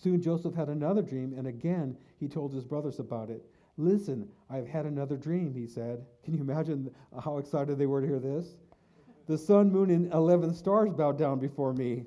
Soon 0.02 0.22
Joseph 0.22 0.54
had 0.54 0.70
another 0.70 1.02
dream, 1.02 1.34
and 1.36 1.48
again 1.48 1.98
he 2.20 2.28
told 2.28 2.54
his 2.54 2.64
brothers 2.64 3.00
about 3.00 3.30
it. 3.30 3.44
Listen, 3.78 4.28
I've 4.50 4.68
had 4.68 4.86
another 4.86 5.18
dream, 5.18 5.54
he 5.54 5.68
said. 5.68 6.06
Can 6.24 6.34
you 6.34 6.42
imagine 6.42 6.92
how 7.24 7.38
excited 7.38 7.78
they 7.78 7.86
were 7.86 8.02
to 8.02 8.08
hear 8.08 8.20
this? 8.20 8.56
The 9.28 9.38
sun, 9.38 9.72
moon, 9.72 9.90
and 9.90 10.12
11 10.14 10.54
stars 10.54 10.94
bowed 10.94 11.18
down 11.18 11.40
before 11.40 11.74
me. 11.74 12.06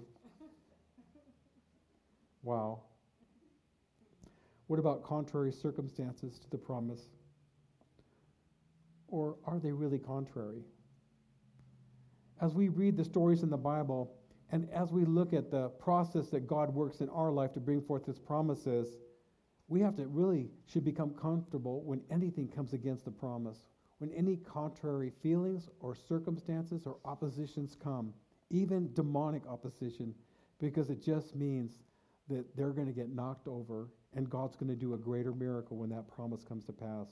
Wow. 2.43 2.83
What 4.69 4.79
about 4.79 5.03
contrary 5.03 5.53
circumstances 5.53 6.39
to 6.39 6.51
the 6.51 6.59
promise? 6.59 7.03
Or 9.09 9.37
are 9.45 9.59
they 9.59 9.73
really 9.73 9.99
contrary? 9.99 10.63
As 12.41 12.55
we 12.55 12.69
read 12.69 12.97
the 12.97 13.05
stories 13.05 13.43
in 13.43 13.51
the 13.51 13.57
Bible, 13.57 14.15
and 14.53 14.69
as 14.73 14.91
we 14.91 15.05
look 15.05 15.33
at 15.33 15.51
the 15.51 15.69
process 15.69 16.29
that 16.31 16.47
God 16.47 16.75
works 16.75 17.01
in 17.01 17.09
our 17.11 17.31
life 17.31 17.53
to 17.53 17.61
bring 17.61 17.81
forth 17.81 18.05
his 18.05 18.19
promises, 18.19 18.97
we 19.69 19.81
have 19.81 19.97
to 19.97 20.07
really 20.09 20.49
should 20.67 20.85
become 20.85 21.11
comfortable 21.11 21.83
when 21.83 22.01
anything 22.11 22.49
comes 22.49 22.73
against 22.73 23.05
the 23.05 23.11
promise, 23.13 23.59
when 23.99 24.11
any 24.13 24.37
contrary 24.37 25.13
feelings 25.23 25.69
or 25.79 25.95
circumstances 25.95 26.83
or 26.85 26.97
oppositions 27.05 27.77
come, 27.83 28.13
even 28.51 28.93
demonic 28.95 29.47
opposition, 29.47 30.13
because 30.61 30.91
it 30.91 31.01
just 31.01 31.37
means 31.37 31.79
that 32.29 32.45
they're 32.57 32.71
going 32.73 32.89
to 32.89 32.93
get 32.93 33.15
knocked 33.15 33.47
over 33.47 33.89
and 34.15 34.29
God's 34.29 34.57
going 34.57 34.71
to 34.71 34.77
do 34.77 34.95
a 34.95 34.99
greater 34.99 35.33
miracle 35.33 35.77
when 35.77 35.91
that 35.91 36.09
promise 36.09 36.43
comes 36.43 36.65
to 36.65 36.73
pass. 36.73 37.07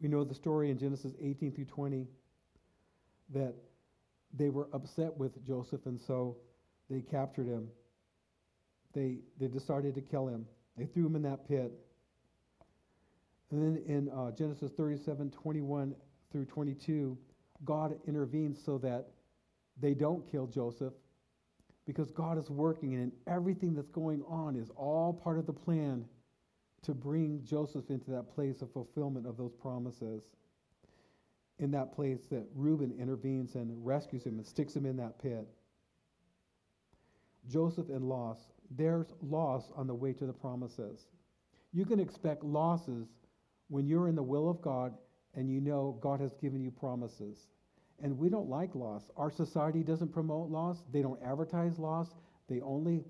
We 0.00 0.08
know 0.08 0.24
the 0.24 0.34
story 0.34 0.70
in 0.70 0.78
Genesis 0.78 1.12
18 1.20 1.52
through 1.52 1.66
20 1.66 2.06
that 3.34 3.54
they 4.32 4.48
were 4.48 4.68
upset 4.72 5.16
with 5.16 5.44
Joseph, 5.46 5.86
and 5.86 6.00
so 6.00 6.36
they 6.90 7.00
captured 7.00 7.46
him. 7.46 7.68
They, 8.94 9.18
they 9.38 9.48
decided 9.48 9.94
to 9.94 10.00
kill 10.00 10.28
him. 10.28 10.46
They 10.76 10.86
threw 10.86 11.06
him 11.06 11.16
in 11.16 11.22
that 11.22 11.48
pit. 11.48 11.72
And 13.50 13.62
then 13.62 13.82
in 13.86 14.08
uh, 14.08 14.30
Genesis 14.32 14.72
37 14.72 15.30
21 15.30 15.94
through 16.30 16.46
22, 16.46 17.18
God 17.64 17.94
intervenes 18.06 18.58
so 18.64 18.78
that 18.78 19.08
they 19.80 19.94
don't 19.94 20.30
kill 20.30 20.46
Joseph 20.46 20.94
because 21.86 22.10
God 22.10 22.38
is 22.38 22.48
working, 22.48 22.94
and 22.94 23.12
everything 23.26 23.74
that's 23.74 23.90
going 23.90 24.22
on 24.28 24.56
is 24.56 24.70
all 24.76 25.12
part 25.12 25.38
of 25.38 25.46
the 25.46 25.52
plan 25.52 26.04
to 26.82 26.94
bring 26.94 27.40
Joseph 27.44 27.90
into 27.90 28.10
that 28.10 28.34
place 28.34 28.62
of 28.62 28.72
fulfillment 28.72 29.26
of 29.26 29.36
those 29.36 29.52
promises 29.52 30.22
in 31.58 31.70
that 31.70 31.94
place 31.94 32.20
that 32.30 32.46
Reuben 32.54 32.92
intervenes 32.98 33.54
and 33.54 33.86
rescues 33.86 34.24
him 34.24 34.38
and 34.38 34.46
sticks 34.46 34.74
him 34.74 34.86
in 34.86 34.96
that 34.96 35.18
pit. 35.18 35.46
Joseph 37.48 37.88
and 37.88 38.08
loss. 38.08 38.38
There's 38.70 39.12
loss 39.20 39.70
on 39.76 39.86
the 39.86 39.94
way 39.94 40.12
to 40.14 40.26
the 40.26 40.32
promises. 40.32 41.06
You 41.72 41.84
can 41.84 42.00
expect 42.00 42.44
losses 42.44 43.08
when 43.68 43.86
you're 43.86 44.08
in 44.08 44.14
the 44.14 44.22
will 44.22 44.48
of 44.48 44.60
God 44.60 44.94
and 45.34 45.50
you 45.50 45.60
know 45.60 45.98
God 46.00 46.20
has 46.20 46.34
given 46.34 46.62
you 46.62 46.70
promises. 46.70 47.48
And 48.02 48.18
we 48.18 48.28
don't 48.28 48.48
like 48.48 48.74
loss. 48.74 49.10
Our 49.16 49.30
society 49.30 49.82
doesn't 49.82 50.12
promote 50.12 50.50
loss. 50.50 50.84
They 50.92 51.02
don't 51.02 51.22
advertise 51.22 51.78
loss. 51.78 52.08
They 52.48 52.60
only 52.60 53.04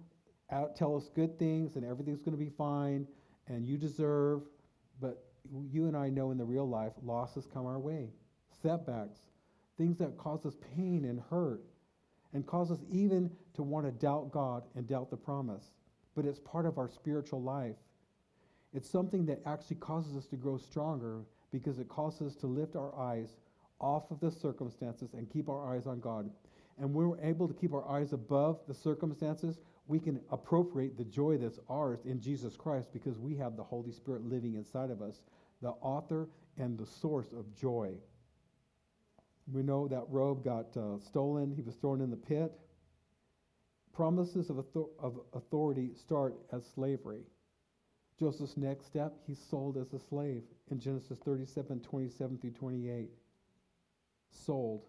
out, 0.50 0.76
tell 0.76 0.96
us 0.96 1.08
good 1.14 1.38
things 1.38 1.76
and 1.76 1.84
everything's 1.84 2.22
going 2.22 2.36
to 2.36 2.44
be 2.44 2.50
fine 2.50 3.06
and 3.48 3.66
you 3.66 3.78
deserve. 3.78 4.42
But 5.00 5.24
you 5.70 5.86
and 5.86 5.96
I 5.96 6.08
know 6.08 6.30
in 6.30 6.38
the 6.38 6.44
real 6.44 6.68
life, 6.68 6.92
losses 7.02 7.46
come 7.52 7.66
our 7.66 7.78
way 7.78 8.10
setbacks, 8.60 9.20
things 9.78 9.98
that 9.98 10.16
cause 10.18 10.44
us 10.46 10.56
pain 10.76 11.04
and 11.04 11.20
hurt, 11.30 11.62
and 12.34 12.46
cause 12.46 12.70
us 12.70 12.84
even 12.90 13.30
to 13.54 13.62
want 13.62 13.86
to 13.86 13.92
doubt 13.92 14.30
God 14.32 14.64
and 14.74 14.86
doubt 14.86 15.10
the 15.10 15.16
promise. 15.16 15.70
But 16.14 16.24
it's 16.24 16.38
part 16.40 16.66
of 16.66 16.78
our 16.78 16.88
spiritual 16.88 17.42
life. 17.42 17.76
It's 18.74 18.88
something 18.88 19.26
that 19.26 19.40
actually 19.46 19.76
causes 19.76 20.16
us 20.16 20.26
to 20.26 20.36
grow 20.36 20.56
stronger 20.56 21.22
because 21.50 21.78
it 21.78 21.88
causes 21.88 22.32
us 22.32 22.36
to 22.36 22.46
lift 22.46 22.76
our 22.76 22.98
eyes 22.98 23.36
off 23.80 24.10
of 24.10 24.20
the 24.20 24.30
circumstances 24.30 25.12
and 25.12 25.30
keep 25.30 25.48
our 25.48 25.74
eyes 25.74 25.86
on 25.86 26.00
God. 26.00 26.30
And 26.78 26.94
when 26.94 27.08
we're 27.08 27.20
able 27.20 27.48
to 27.48 27.54
keep 27.54 27.74
our 27.74 27.86
eyes 27.88 28.12
above 28.12 28.60
the 28.66 28.74
circumstances, 28.74 29.58
we 29.88 29.98
can 29.98 30.20
appropriate 30.30 30.96
the 30.96 31.04
joy 31.04 31.36
that's 31.36 31.58
ours 31.68 32.00
in 32.06 32.20
Jesus 32.20 32.56
Christ 32.56 32.92
because 32.92 33.18
we 33.18 33.36
have 33.36 33.56
the 33.56 33.62
Holy 33.62 33.92
Spirit 33.92 34.24
living 34.24 34.54
inside 34.54 34.90
of 34.90 35.02
us, 35.02 35.20
the 35.60 35.74
author 35.80 36.28
and 36.56 36.78
the 36.78 36.86
source 36.86 37.32
of 37.32 37.54
joy. 37.54 37.92
We 39.50 39.62
know 39.62 39.88
that 39.88 40.04
robe 40.08 40.44
got 40.44 40.76
uh, 40.76 40.98
stolen. 40.98 41.52
He 41.54 41.62
was 41.62 41.74
thrown 41.76 42.00
in 42.00 42.10
the 42.10 42.16
pit. 42.16 42.52
Promises 43.92 44.50
of, 44.50 44.58
author- 44.58 44.90
of 44.98 45.20
authority 45.34 45.90
start 45.94 46.34
as 46.52 46.64
slavery. 46.74 47.22
Joseph's 48.18 48.56
next 48.56 48.86
step, 48.86 49.14
he's 49.26 49.38
sold 49.50 49.76
as 49.76 49.92
a 49.92 49.98
slave 49.98 50.42
in 50.70 50.78
Genesis 50.78 51.18
37 51.24 51.80
27 51.80 52.38
through 52.38 52.50
28. 52.50 53.10
Sold. 54.30 54.84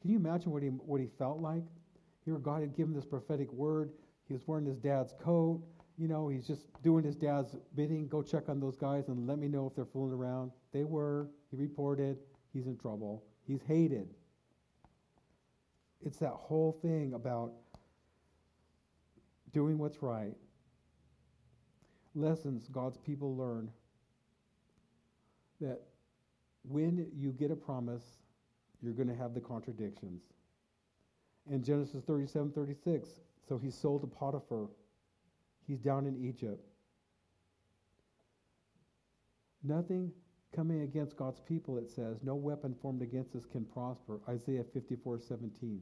Can 0.00 0.10
you 0.10 0.16
imagine 0.16 0.52
what 0.52 0.62
he, 0.62 0.68
what 0.68 1.00
he 1.00 1.06
felt 1.18 1.40
like? 1.40 1.62
Here, 2.24 2.36
God 2.36 2.60
had 2.60 2.76
given 2.76 2.94
this 2.94 3.06
prophetic 3.06 3.52
word. 3.52 3.90
He 4.26 4.34
was 4.34 4.46
wearing 4.46 4.66
his 4.66 4.76
dad's 4.76 5.14
coat. 5.20 5.62
You 5.96 6.08
know, 6.08 6.28
he's 6.28 6.46
just 6.46 6.66
doing 6.82 7.04
his 7.04 7.16
dad's 7.16 7.56
bidding. 7.74 8.06
Go 8.06 8.22
check 8.22 8.48
on 8.48 8.60
those 8.60 8.76
guys 8.76 9.08
and 9.08 9.26
let 9.26 9.38
me 9.38 9.48
know 9.48 9.66
if 9.66 9.74
they're 9.74 9.86
fooling 9.86 10.12
around. 10.12 10.50
They 10.72 10.84
were. 10.84 11.28
He 11.50 11.56
reported. 11.56 12.18
He's 12.52 12.66
in 12.66 12.76
trouble. 12.76 13.24
He's 13.48 13.62
hated. 13.66 14.10
It's 16.04 16.18
that 16.18 16.34
whole 16.34 16.78
thing 16.82 17.14
about 17.14 17.52
doing 19.52 19.78
what's 19.78 20.02
right. 20.02 20.34
Lessons 22.14 22.68
God's 22.70 22.98
people 22.98 23.34
learn 23.36 23.70
that 25.62 25.80
when 26.68 27.10
you 27.16 27.32
get 27.32 27.50
a 27.50 27.56
promise, 27.56 28.04
you're 28.82 28.92
going 28.92 29.08
to 29.08 29.14
have 29.14 29.34
the 29.34 29.40
contradictions. 29.40 30.22
In 31.50 31.62
Genesis 31.64 32.04
37 32.04 32.52
36, 32.52 33.08
so 33.48 33.56
he 33.56 33.70
sold 33.70 34.02
to 34.02 34.06
Potiphar. 34.06 34.68
He's 35.66 35.78
down 35.78 36.06
in 36.06 36.22
Egypt. 36.22 36.66
Nothing 39.64 40.12
coming 40.54 40.82
against 40.82 41.16
God's 41.16 41.40
people, 41.40 41.78
it 41.78 41.90
says, 41.90 42.18
no 42.22 42.34
weapon 42.34 42.74
formed 42.80 43.02
against 43.02 43.34
us 43.34 43.44
can 43.44 43.64
prosper. 43.64 44.20
Isaiah 44.28 44.64
54 44.72 45.18
17. 45.20 45.80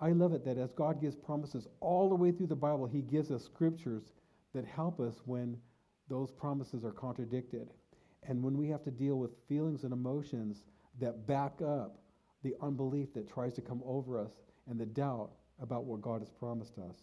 I 0.00 0.10
love 0.10 0.32
it 0.32 0.44
that 0.44 0.58
as 0.58 0.72
God 0.72 1.00
gives 1.00 1.14
promises 1.14 1.68
all 1.80 2.08
the 2.08 2.16
way 2.16 2.32
through 2.32 2.48
the 2.48 2.56
Bible, 2.56 2.86
He 2.86 3.02
gives 3.02 3.30
us 3.30 3.44
scriptures 3.44 4.02
that 4.54 4.64
help 4.64 5.00
us 5.00 5.20
when 5.24 5.56
those 6.08 6.30
promises 6.30 6.84
are 6.84 6.92
contradicted. 6.92 7.70
And 8.24 8.42
when 8.42 8.56
we 8.56 8.68
have 8.68 8.82
to 8.84 8.90
deal 8.90 9.16
with 9.16 9.30
feelings 9.48 9.84
and 9.84 9.92
emotions 9.92 10.64
that 11.00 11.26
back 11.26 11.62
up 11.62 11.98
the 12.42 12.54
unbelief 12.60 13.14
that 13.14 13.32
tries 13.32 13.54
to 13.54 13.60
come 13.60 13.80
over 13.84 14.18
us 14.18 14.32
and 14.68 14.78
the 14.78 14.86
doubt 14.86 15.30
about 15.60 15.84
what 15.84 16.02
God 16.02 16.20
has 16.20 16.30
promised 16.30 16.78
us. 16.78 16.96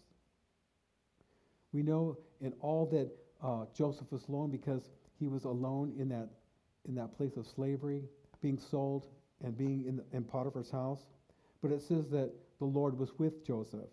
We 1.72 1.82
know 1.82 2.18
in 2.40 2.52
all 2.60 2.86
that 2.86 3.10
uh, 3.42 3.64
Joseph 3.74 4.10
was 4.10 4.26
alone 4.28 4.50
because 4.50 4.90
he 5.18 5.28
was 5.28 5.44
alone 5.44 5.94
in 5.98 6.08
that 6.10 6.28
in 6.88 6.94
that 6.96 7.16
place 7.16 7.36
of 7.36 7.46
slavery, 7.46 8.04
being 8.40 8.58
sold, 8.58 9.06
and 9.44 9.56
being 9.56 9.84
in, 9.86 10.02
in 10.12 10.24
Potiphar's 10.24 10.70
house. 10.70 11.06
But 11.62 11.72
it 11.72 11.82
says 11.82 12.08
that 12.10 12.30
the 12.58 12.64
Lord 12.64 12.98
was 12.98 13.18
with 13.18 13.46
Joseph. 13.46 13.88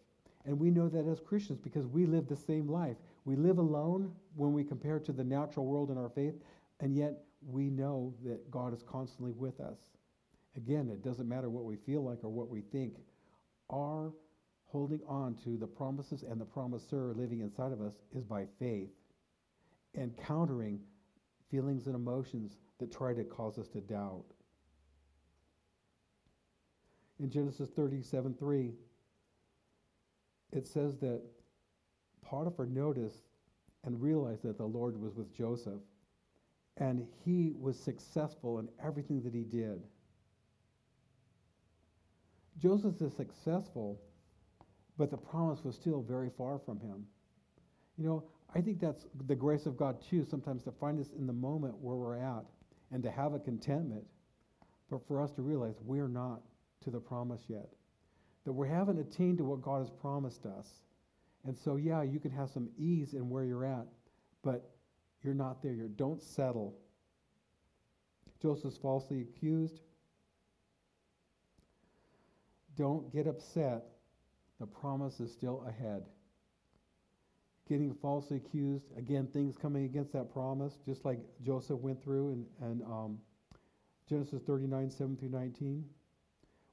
And 0.45 0.59
we 0.59 0.71
know 0.71 0.87
that 0.87 1.07
as 1.07 1.19
Christians 1.19 1.59
because 1.61 1.85
we 1.85 2.05
live 2.05 2.27
the 2.27 2.35
same 2.35 2.69
life. 2.69 2.95
We 3.25 3.35
live 3.35 3.57
alone 3.57 4.13
when 4.35 4.53
we 4.53 4.63
compare 4.63 4.99
to 4.99 5.11
the 5.11 5.23
natural 5.23 5.65
world 5.65 5.91
in 5.91 5.97
our 5.97 6.09
faith, 6.09 6.35
and 6.79 6.95
yet 6.95 7.23
we 7.45 7.69
know 7.69 8.13
that 8.23 8.49
God 8.49 8.73
is 8.73 8.83
constantly 8.83 9.33
with 9.33 9.59
us. 9.59 9.77
Again, 10.55 10.89
it 10.89 11.03
doesn't 11.03 11.27
matter 11.27 11.49
what 11.49 11.65
we 11.65 11.75
feel 11.75 12.03
like 12.03 12.23
or 12.23 12.29
what 12.29 12.49
we 12.49 12.61
think. 12.61 12.95
Our 13.69 14.13
holding 14.67 15.01
on 15.07 15.35
to 15.43 15.57
the 15.57 15.67
promises 15.67 16.23
and 16.23 16.39
the 16.39 16.45
promiser 16.45 17.13
living 17.13 17.41
inside 17.41 17.71
of 17.71 17.81
us 17.81 17.93
is 18.15 18.23
by 18.23 18.45
faith 18.59 18.89
and 19.95 20.15
countering 20.17 20.79
feelings 21.49 21.85
and 21.87 21.95
emotions 21.95 22.57
that 22.79 22.91
try 22.91 23.13
to 23.13 23.23
cause 23.23 23.57
us 23.57 23.67
to 23.69 23.81
doubt. 23.81 24.25
In 27.19 27.29
Genesis 27.29 27.69
37 27.69 28.35
3, 28.35 28.73
it 30.53 30.67
says 30.67 30.97
that 30.97 31.21
Potiphar 32.21 32.65
noticed 32.65 33.23
and 33.83 34.01
realized 34.01 34.43
that 34.43 34.57
the 34.57 34.65
Lord 34.65 35.01
was 35.01 35.15
with 35.15 35.33
Joseph. 35.33 35.81
And 36.77 37.07
he 37.25 37.53
was 37.59 37.79
successful 37.79 38.59
in 38.59 38.67
everything 38.83 39.23
that 39.23 39.33
he 39.33 39.43
did. 39.43 39.81
Joseph 42.59 43.01
is 43.01 43.13
successful, 43.13 43.99
but 44.97 45.09
the 45.09 45.17
promise 45.17 45.63
was 45.63 45.75
still 45.75 46.01
very 46.01 46.29
far 46.37 46.59
from 46.59 46.79
him. 46.79 47.05
You 47.97 48.05
know, 48.05 48.23
I 48.55 48.61
think 48.61 48.79
that's 48.79 49.05
the 49.27 49.35
grace 49.35 49.65
of 49.65 49.77
God, 49.77 50.01
too, 50.01 50.25
sometimes 50.25 50.63
to 50.63 50.71
find 50.71 50.99
us 50.99 51.09
in 51.17 51.27
the 51.27 51.33
moment 51.33 51.75
where 51.79 51.95
we're 51.95 52.17
at 52.17 52.45
and 52.91 53.03
to 53.03 53.11
have 53.11 53.33
a 53.33 53.39
contentment, 53.39 54.05
but 54.89 55.05
for 55.07 55.21
us 55.21 55.31
to 55.31 55.41
realize 55.41 55.75
we're 55.83 56.07
not 56.07 56.41
to 56.83 56.89
the 56.89 56.99
promise 56.99 57.41
yet, 57.47 57.67
that 58.45 58.53
we 58.53 58.69
haven't 58.69 58.99
attained 58.99 59.37
to 59.39 59.43
what 59.43 59.61
God 59.61 59.79
has 59.79 59.89
promised 59.89 60.45
us. 60.45 60.67
And 61.45 61.57
so, 61.57 61.75
yeah, 61.75 62.01
you 62.01 62.19
can 62.19 62.31
have 62.31 62.49
some 62.49 62.69
ease 62.77 63.13
in 63.13 63.29
where 63.29 63.43
you're 63.43 63.65
at, 63.65 63.85
but 64.43 64.71
you're 65.23 65.33
not 65.33 65.61
there 65.61 65.73
yet. 65.73 65.97
Don't 65.97 66.21
settle. 66.21 66.73
Joseph's 68.41 68.77
falsely 68.77 69.21
accused. 69.21 69.81
Don't 72.77 73.11
get 73.11 73.27
upset. 73.27 73.83
The 74.59 74.67
promise 74.67 75.19
is 75.19 75.31
still 75.31 75.65
ahead. 75.67 76.03
Getting 77.67 77.93
falsely 78.01 78.37
accused, 78.37 78.85
again, 78.97 79.27
things 79.27 79.57
coming 79.57 79.85
against 79.85 80.13
that 80.13 80.31
promise, 80.31 80.79
just 80.85 81.03
like 81.03 81.19
Joseph 81.43 81.79
went 81.79 82.01
through 82.01 82.29
in, 82.29 82.45
in 82.61 82.81
um, 82.83 83.17
Genesis 84.07 84.41
39, 84.43 84.89
7 84.89 85.17
through 85.17 85.29
19. 85.29 85.83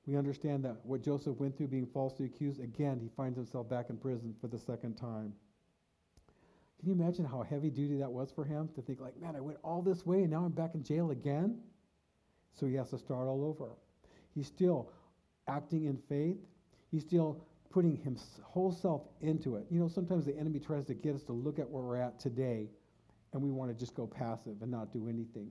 We 0.07 0.17
understand 0.17 0.65
that 0.65 0.77
what 0.85 1.03
Joseph 1.03 1.37
went 1.39 1.57
through 1.57 1.69
being 1.69 1.87
falsely 1.87 2.27
accused, 2.27 2.61
again, 2.61 3.01
he 3.01 3.09
finds 3.17 3.37
himself 3.37 3.69
back 3.69 3.91
in 3.91 3.97
prison 3.97 4.35
for 4.41 4.49
the 4.49 4.59
second 4.59 4.95
time. 4.95 5.33
Can 6.79 6.89
you 6.89 7.03
imagine 7.03 7.25
how 7.25 7.43
heavy 7.43 7.71
duty 7.71 7.97
that 7.99 8.13
was 8.13 8.31
for 8.31 8.45
him 8.45 8.69
to 8.75 8.83
think, 8.83 9.01
like, 9.01 9.19
man, 9.21 9.35
I 9.35 9.41
went 9.41 9.59
all 9.65 9.81
this 9.81 10.05
way 10.05 10.23
and 10.23 10.31
now 10.31 10.45
I'm 10.45 10.53
back 10.53 10.75
in 10.75 10.85
jail 10.85 11.11
again? 11.11 11.59
So 12.53 12.67
he 12.67 12.75
has 12.75 12.91
to 12.91 12.99
start 12.99 13.27
all 13.27 13.45
over. 13.45 13.71
He's 14.35 14.47
still 14.47 14.91
acting 15.49 15.87
in 15.87 15.97
faith. 15.97 16.37
He's 16.91 17.03
still 17.03 17.45
putting 17.75 17.97
his 17.97 18.39
whole 18.45 18.71
self 18.71 19.03
into 19.21 19.57
it. 19.57 19.67
You 19.69 19.81
know, 19.81 19.89
sometimes 19.89 20.25
the 20.25 20.39
enemy 20.39 20.61
tries 20.61 20.85
to 20.85 20.95
get 20.95 21.17
us 21.17 21.25
to 21.25 21.33
look 21.33 21.59
at 21.59 21.69
where 21.69 21.83
we're 21.83 21.97
at 21.97 22.21
today 22.21 22.69
and 23.33 23.43
we 23.43 23.51
want 23.51 23.69
to 23.73 23.77
just 23.77 23.97
go 23.97 24.07
passive 24.07 24.63
and 24.63 24.71
not 24.71 24.93
do 24.93 25.09
anything. 25.09 25.51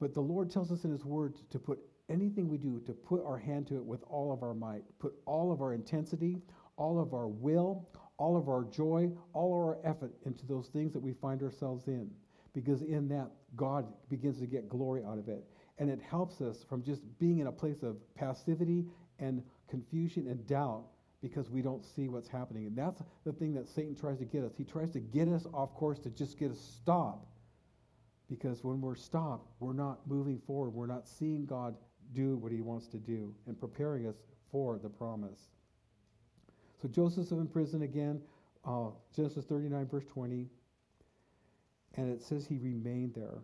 But 0.00 0.14
the 0.14 0.20
Lord 0.20 0.48
tells 0.48 0.70
us 0.70 0.84
in 0.84 0.92
His 0.92 1.04
Word 1.04 1.34
to 1.50 1.58
put 1.58 1.80
anything 2.08 2.48
we 2.48 2.56
do, 2.56 2.80
to 2.86 2.92
put 2.92 3.20
our 3.26 3.36
hand 3.36 3.66
to 3.66 3.76
it 3.78 3.84
with 3.84 4.04
all 4.08 4.32
of 4.32 4.44
our 4.44 4.54
might, 4.54 4.84
put 5.00 5.14
all 5.26 5.50
of 5.50 5.60
our 5.60 5.74
intensity, 5.74 6.40
all 6.76 7.00
of 7.00 7.14
our 7.14 7.26
will, 7.26 7.88
all 8.16 8.36
of 8.36 8.48
our 8.48 8.62
joy, 8.62 9.10
all 9.32 9.56
of 9.56 9.66
our 9.66 9.78
effort 9.84 10.14
into 10.24 10.46
those 10.46 10.68
things 10.68 10.92
that 10.92 11.00
we 11.00 11.14
find 11.14 11.42
ourselves 11.42 11.88
in. 11.88 12.08
Because 12.54 12.82
in 12.82 13.08
that, 13.08 13.28
God 13.56 13.86
begins 14.08 14.38
to 14.38 14.46
get 14.46 14.68
glory 14.68 15.02
out 15.04 15.18
of 15.18 15.28
it. 15.28 15.42
And 15.78 15.90
it 15.90 16.00
helps 16.00 16.40
us 16.40 16.64
from 16.68 16.84
just 16.84 17.02
being 17.18 17.40
in 17.40 17.48
a 17.48 17.52
place 17.52 17.82
of 17.82 17.96
passivity 18.14 18.84
and 19.18 19.42
confusion 19.68 20.28
and 20.28 20.46
doubt 20.46 20.84
because 21.22 21.48
we 21.48 21.62
don't 21.62 21.84
see 21.84 22.08
what's 22.08 22.28
happening. 22.28 22.66
And 22.66 22.76
that's 22.76 23.00
the 23.24 23.32
thing 23.32 23.54
that 23.54 23.68
Satan 23.68 23.94
tries 23.94 24.18
to 24.18 24.24
get 24.24 24.42
us. 24.42 24.52
He 24.58 24.64
tries 24.64 24.90
to 24.90 25.00
get 25.00 25.28
us 25.28 25.46
off 25.54 25.72
course 25.74 26.00
to 26.00 26.10
just 26.10 26.38
get 26.38 26.50
us 26.50 26.58
stopped. 26.58 27.28
Because 28.28 28.64
when 28.64 28.80
we're 28.80 28.96
stopped, 28.96 29.46
we're 29.60 29.72
not 29.72 30.00
moving 30.06 30.40
forward. 30.46 30.70
We're 30.70 30.86
not 30.86 31.06
seeing 31.06 31.46
God 31.46 31.76
do 32.12 32.36
what 32.36 32.50
he 32.50 32.60
wants 32.60 32.88
to 32.88 32.96
do 32.96 33.32
and 33.46 33.58
preparing 33.58 34.06
us 34.06 34.16
for 34.50 34.78
the 34.78 34.88
promise. 34.88 35.38
So 36.80 36.88
Joseph's 36.88 37.30
in 37.30 37.46
prison 37.46 37.82
again, 37.82 38.20
uh, 38.64 38.88
Genesis 39.14 39.44
39, 39.44 39.86
verse 39.86 40.04
20. 40.06 40.48
And 41.94 42.12
it 42.12 42.22
says 42.22 42.46
he 42.46 42.58
remained 42.58 43.14
there. 43.14 43.38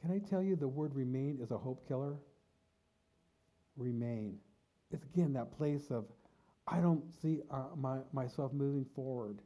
Can 0.00 0.10
I 0.10 0.18
tell 0.18 0.42
you 0.42 0.56
the 0.56 0.66
word 0.66 0.94
remain 0.94 1.38
is 1.40 1.50
a 1.50 1.58
hope 1.58 1.86
killer? 1.86 2.16
Remain. 3.76 4.38
It's 4.90 5.04
again 5.04 5.32
that 5.34 5.56
place 5.56 5.90
of, 5.90 6.04
I 6.66 6.80
don't 6.80 7.04
see 7.22 7.40
uh, 7.50 7.64
my, 7.76 7.98
myself 8.12 8.52
moving 8.52 8.84
forward. 8.94 9.40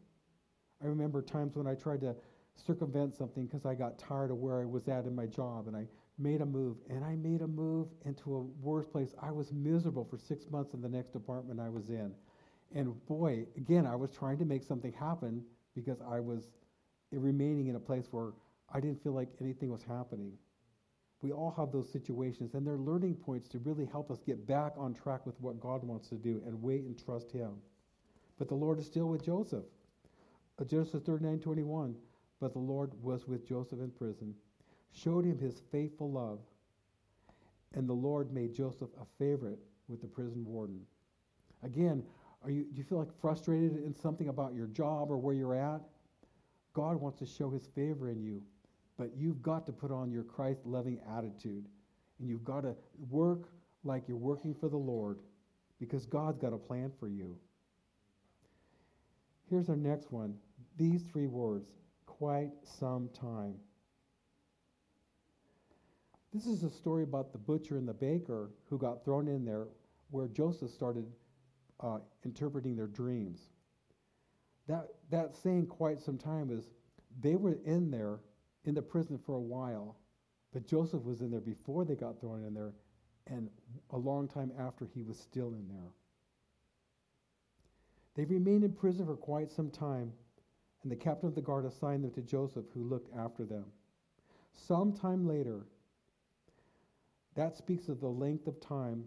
I 0.83 0.87
remember 0.87 1.22
times 1.22 1.57
when 1.57 1.66
I 1.66 1.74
tried 1.74 2.00
to 2.02 2.14
circumvent 2.57 3.14
something 3.16 3.46
because 3.46 3.66
I 3.66 3.74
got 3.74 3.98
tired 3.98 4.30
of 4.30 4.38
where 4.38 4.61
I 4.61 4.64
was 4.64 4.88
at 4.88 5.04
in 5.07 5.14
my 5.14 5.26
job 5.26 5.66
and 5.66 5.76
I 5.76 5.87
made 6.18 6.40
a 6.40 6.46
move 6.46 6.76
and 6.88 7.04
I 7.04 7.16
made 7.16 7.42
a 7.42 7.46
move 7.46 7.88
into 8.04 8.35
a 8.37 8.40
worse 8.64 8.87
place. 8.87 9.14
I 9.20 9.30
was 9.30 9.52
miserable 9.52 10.04
for 10.04 10.18
six 10.18 10.50
months 10.50 10.74
in 10.74 10.80
the 10.80 10.88
next 10.88 11.12
department 11.12 11.61
I 11.61 11.68
was 11.68 11.88
in. 11.88 12.14
And 12.74 12.94
boy, 13.07 13.46
again, 13.57 13.87
I 13.87 13.96
was 13.96 14.11
trying 14.11 14.38
to 14.38 14.44
make 14.44 14.62
something 14.62 14.92
happen 14.92 15.42
because 15.74 15.98
I 16.00 16.20
was 16.20 16.50
remaining 17.12 17.68
in 17.68 17.76
a 17.76 17.80
place 17.80 18.07
where 18.11 18.30
I 18.72 18.80
didn't 18.80 19.02
feel 19.02 19.12
like 19.12 19.28
anything 19.40 19.70
was 19.70 19.83
happening. 19.83 20.33
We 21.24 21.32
all 21.32 21.54
have 21.56 21.72
those 21.72 21.90
situations, 21.90 22.52
and 22.52 22.66
they're 22.66 22.76
learning 22.76 23.14
points 23.14 23.48
to 23.48 23.58
really 23.60 23.87
help 23.87 24.10
us 24.10 24.18
get 24.26 24.46
back 24.46 24.74
on 24.76 24.92
track 24.92 25.24
with 25.24 25.40
what 25.40 25.58
God 25.58 25.82
wants 25.82 26.06
to 26.08 26.16
do 26.16 26.42
and 26.46 26.62
wait 26.62 26.84
and 26.84 27.02
trust 27.02 27.32
Him. 27.32 27.52
But 28.38 28.48
the 28.48 28.54
Lord 28.54 28.78
is 28.78 28.84
still 28.84 29.06
with 29.06 29.24
Joseph. 29.24 29.64
Uh, 30.60 30.64
Genesis 30.64 31.02
39 31.02 31.38
21. 31.40 31.94
But 32.40 32.52
the 32.52 32.58
Lord 32.58 32.92
was 33.02 33.26
with 33.26 33.48
Joseph 33.48 33.78
in 33.78 33.90
prison, 33.90 34.34
showed 34.92 35.24
him 35.24 35.38
his 35.38 35.62
faithful 35.72 36.10
love, 36.10 36.40
and 37.72 37.88
the 37.88 37.94
Lord 37.94 38.34
made 38.34 38.54
Joseph 38.54 38.90
a 39.00 39.06
favorite 39.18 39.60
with 39.88 40.02
the 40.02 40.06
prison 40.06 40.44
warden. 40.44 40.80
Again, 41.62 42.02
are 42.42 42.50
you, 42.50 42.64
do 42.64 42.76
you 42.76 42.84
feel 42.84 42.98
like 42.98 43.18
frustrated 43.18 43.82
in 43.82 43.94
something 43.94 44.28
about 44.28 44.52
your 44.52 44.66
job 44.66 45.10
or 45.10 45.16
where 45.16 45.34
you're 45.34 45.54
at? 45.54 45.80
God 46.74 46.96
wants 46.96 47.18
to 47.20 47.26
show 47.26 47.48
his 47.48 47.66
favor 47.68 48.10
in 48.10 48.20
you, 48.20 48.42
but 48.98 49.11
you've 49.16 49.42
got 49.42 49.66
to 49.66 49.72
put 49.72 49.90
on 49.90 50.11
your 50.11 50.22
Christ 50.22 50.61
loving 50.64 51.00
attitude. 51.16 51.66
And 52.18 52.28
you've 52.28 52.44
got 52.44 52.62
to 52.62 52.74
work 53.11 53.48
like 53.83 54.04
you're 54.07 54.16
working 54.16 54.54
for 54.54 54.68
the 54.68 54.76
Lord 54.76 55.18
because 55.80 56.07
God's 56.07 56.38
got 56.38 56.52
a 56.52 56.59
plan 56.59 56.92
for 56.98 57.09
you. 57.09 57.37
Here's 59.50 59.68
our 59.68 59.76
next 59.76 60.12
one 60.12 60.35
these 60.76 61.02
three 61.02 61.26
words 61.26 61.70
quite 62.07 62.50
some 62.62 63.09
time. 63.12 63.54
This 66.33 66.46
is 66.46 66.64
a 66.64 66.70
story 66.70 67.04
about 67.04 67.33
the 67.33 67.38
butcher 67.38 67.76
and 67.76 67.87
the 67.87 67.94
baker 67.94 68.50
who 68.68 68.78
got 68.78 69.04
thrown 69.04 69.28
in 69.28 69.44
there 69.44 69.68
where 70.11 70.26
Joseph 70.28 70.70
started 70.70 71.07
uh, 71.80 71.98
interpreting 72.24 72.76
their 72.76 72.87
dreams. 72.87 73.40
That, 74.66 74.88
that 75.11 75.37
saying 75.37 75.66
quite 75.66 76.00
some 76.00 76.18
time 76.18 76.50
is 76.50 76.70
they 77.20 77.37
were 77.37 77.59
in 77.64 77.90
there 77.90 78.18
in 78.64 78.74
the 78.74 78.83
prison 78.83 79.18
for 79.18 79.35
a 79.35 79.40
while, 79.40 79.96
but 80.53 80.66
Joseph 80.66 81.03
was 81.03 81.20
in 81.20 81.31
there 81.31 81.40
before 81.40 81.85
they 81.85 81.94
got 81.94 82.20
thrown 82.20 82.44
in 82.44 82.55
there 82.55 82.72
and 83.27 83.48
a 83.90 83.96
long 83.96 84.29
time 84.29 84.53
after 84.59 84.87
he 84.94 85.03
was 85.03 85.18
still 85.18 85.55
in 85.55 85.66
there. 85.68 85.92
They 88.14 88.24
remained 88.24 88.64
in 88.64 88.72
prison 88.72 89.07
for 89.07 89.16
quite 89.16 89.50
some 89.50 89.70
time 89.70 90.12
and 90.85 90.92
the 90.92 90.96
captain 90.96 91.29
of 91.29 91.35
the 91.35 91.40
guard 91.40 91.64
assigned 91.64 92.05
them 92.05 92.11
to 92.12 92.22
Joseph, 92.22 92.66
who 92.74 92.85
looked 92.85 93.09
after 93.16 93.44
them. 93.44 93.64
Some 94.53 94.92
time 94.92 95.27
later, 95.27 95.66
that 97.35 97.57
speaks 97.57 97.88
of 97.88 98.00
the 98.00 98.07
length 98.07 98.46
of 98.46 98.61
time, 98.61 99.05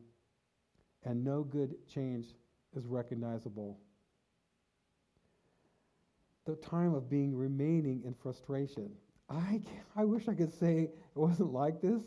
and 1.03 1.23
no 1.23 1.43
good 1.43 1.75
change 1.87 2.33
is 2.75 2.87
recognizable. 2.87 3.79
The 6.45 6.55
time 6.55 6.95
of 6.95 7.09
being 7.09 7.35
remaining 7.35 8.01
in 8.03 8.15
frustration. 8.15 8.89
I, 9.29 9.61
I 9.95 10.05
wish 10.05 10.27
I 10.27 10.33
could 10.33 10.57
say 10.57 10.83
it 10.83 10.95
wasn't 11.15 11.53
like 11.53 11.81
this, 11.81 12.01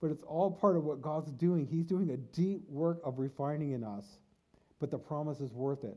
but 0.00 0.10
it's 0.10 0.24
all 0.24 0.50
part 0.50 0.76
of 0.76 0.84
what 0.84 1.00
God's 1.00 1.30
doing. 1.32 1.66
He's 1.66 1.84
doing 1.84 2.10
a 2.10 2.16
deep 2.16 2.68
work 2.68 3.00
of 3.04 3.18
refining 3.18 3.72
in 3.72 3.84
us, 3.84 4.18
but 4.80 4.90
the 4.90 4.98
promise 4.98 5.40
is 5.40 5.52
worth 5.52 5.84
it. 5.84 5.96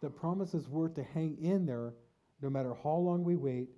The 0.00 0.10
promise 0.10 0.54
is 0.54 0.68
worth 0.68 0.94
to 0.94 1.02
hang 1.02 1.36
in 1.40 1.66
there 1.66 1.92
no 2.40 2.48
matter 2.48 2.74
how 2.82 2.94
long 2.94 3.24
we 3.24 3.36
wait, 3.36 3.68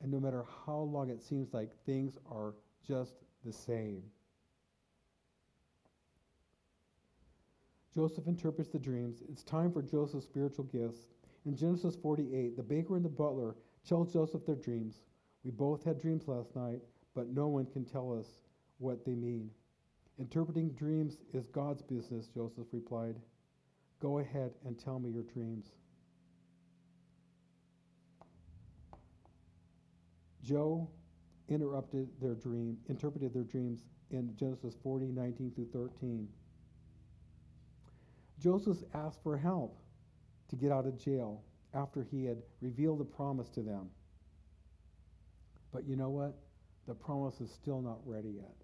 and 0.00 0.12
no 0.12 0.20
matter 0.20 0.44
how 0.64 0.78
long 0.78 1.10
it 1.10 1.22
seems 1.22 1.52
like 1.52 1.70
things 1.84 2.18
are 2.30 2.54
just 2.86 3.14
the 3.44 3.52
same. 3.52 4.02
Joseph 7.94 8.26
interprets 8.26 8.70
the 8.70 8.78
dreams. 8.78 9.22
It's 9.30 9.42
time 9.42 9.72
for 9.72 9.82
Joseph's 9.82 10.26
spiritual 10.26 10.66
gifts. 10.66 11.06
In 11.46 11.56
Genesis 11.56 11.96
48, 11.96 12.56
the 12.56 12.62
baker 12.62 12.96
and 12.96 13.04
the 13.04 13.08
butler 13.08 13.56
tell 13.88 14.04
Joseph 14.04 14.44
their 14.44 14.56
dreams. 14.56 15.00
We 15.46 15.52
both 15.52 15.84
had 15.84 16.00
dreams 16.00 16.26
last 16.26 16.56
night, 16.56 16.80
but 17.14 17.28
no 17.28 17.46
one 17.46 17.66
can 17.66 17.84
tell 17.84 18.18
us 18.18 18.26
what 18.78 19.04
they 19.04 19.14
mean. 19.14 19.48
Interpreting 20.18 20.70
dreams 20.70 21.18
is 21.32 21.46
God's 21.46 21.82
business, 21.82 22.26
Joseph 22.26 22.66
replied. 22.72 23.14
Go 24.00 24.18
ahead 24.18 24.50
and 24.64 24.76
tell 24.76 24.98
me 24.98 25.08
your 25.08 25.22
dreams. 25.22 25.66
Joe 30.42 30.90
interrupted 31.48 32.08
their 32.20 32.34
dream, 32.34 32.76
interpreted 32.88 33.32
their 33.32 33.44
dreams 33.44 33.84
in 34.10 34.34
Genesis 34.34 34.74
40, 34.82 35.12
19 35.12 35.52
through 35.52 35.68
13. 35.72 36.26
Joseph 38.40 38.78
asked 38.94 39.22
for 39.22 39.36
help 39.36 39.78
to 40.48 40.56
get 40.56 40.72
out 40.72 40.86
of 40.86 40.98
jail. 40.98 41.44
after 41.72 42.02
he 42.02 42.24
had 42.24 42.38
revealed 42.60 42.98
the 42.98 43.04
promise 43.04 43.48
to 43.50 43.60
them. 43.60 43.90
But 45.72 45.86
you 45.86 45.96
know 45.96 46.10
what? 46.10 46.34
The 46.86 46.94
promise 46.94 47.40
is 47.40 47.50
still 47.50 47.80
not 47.82 47.98
ready 48.04 48.30
yet. 48.30 48.54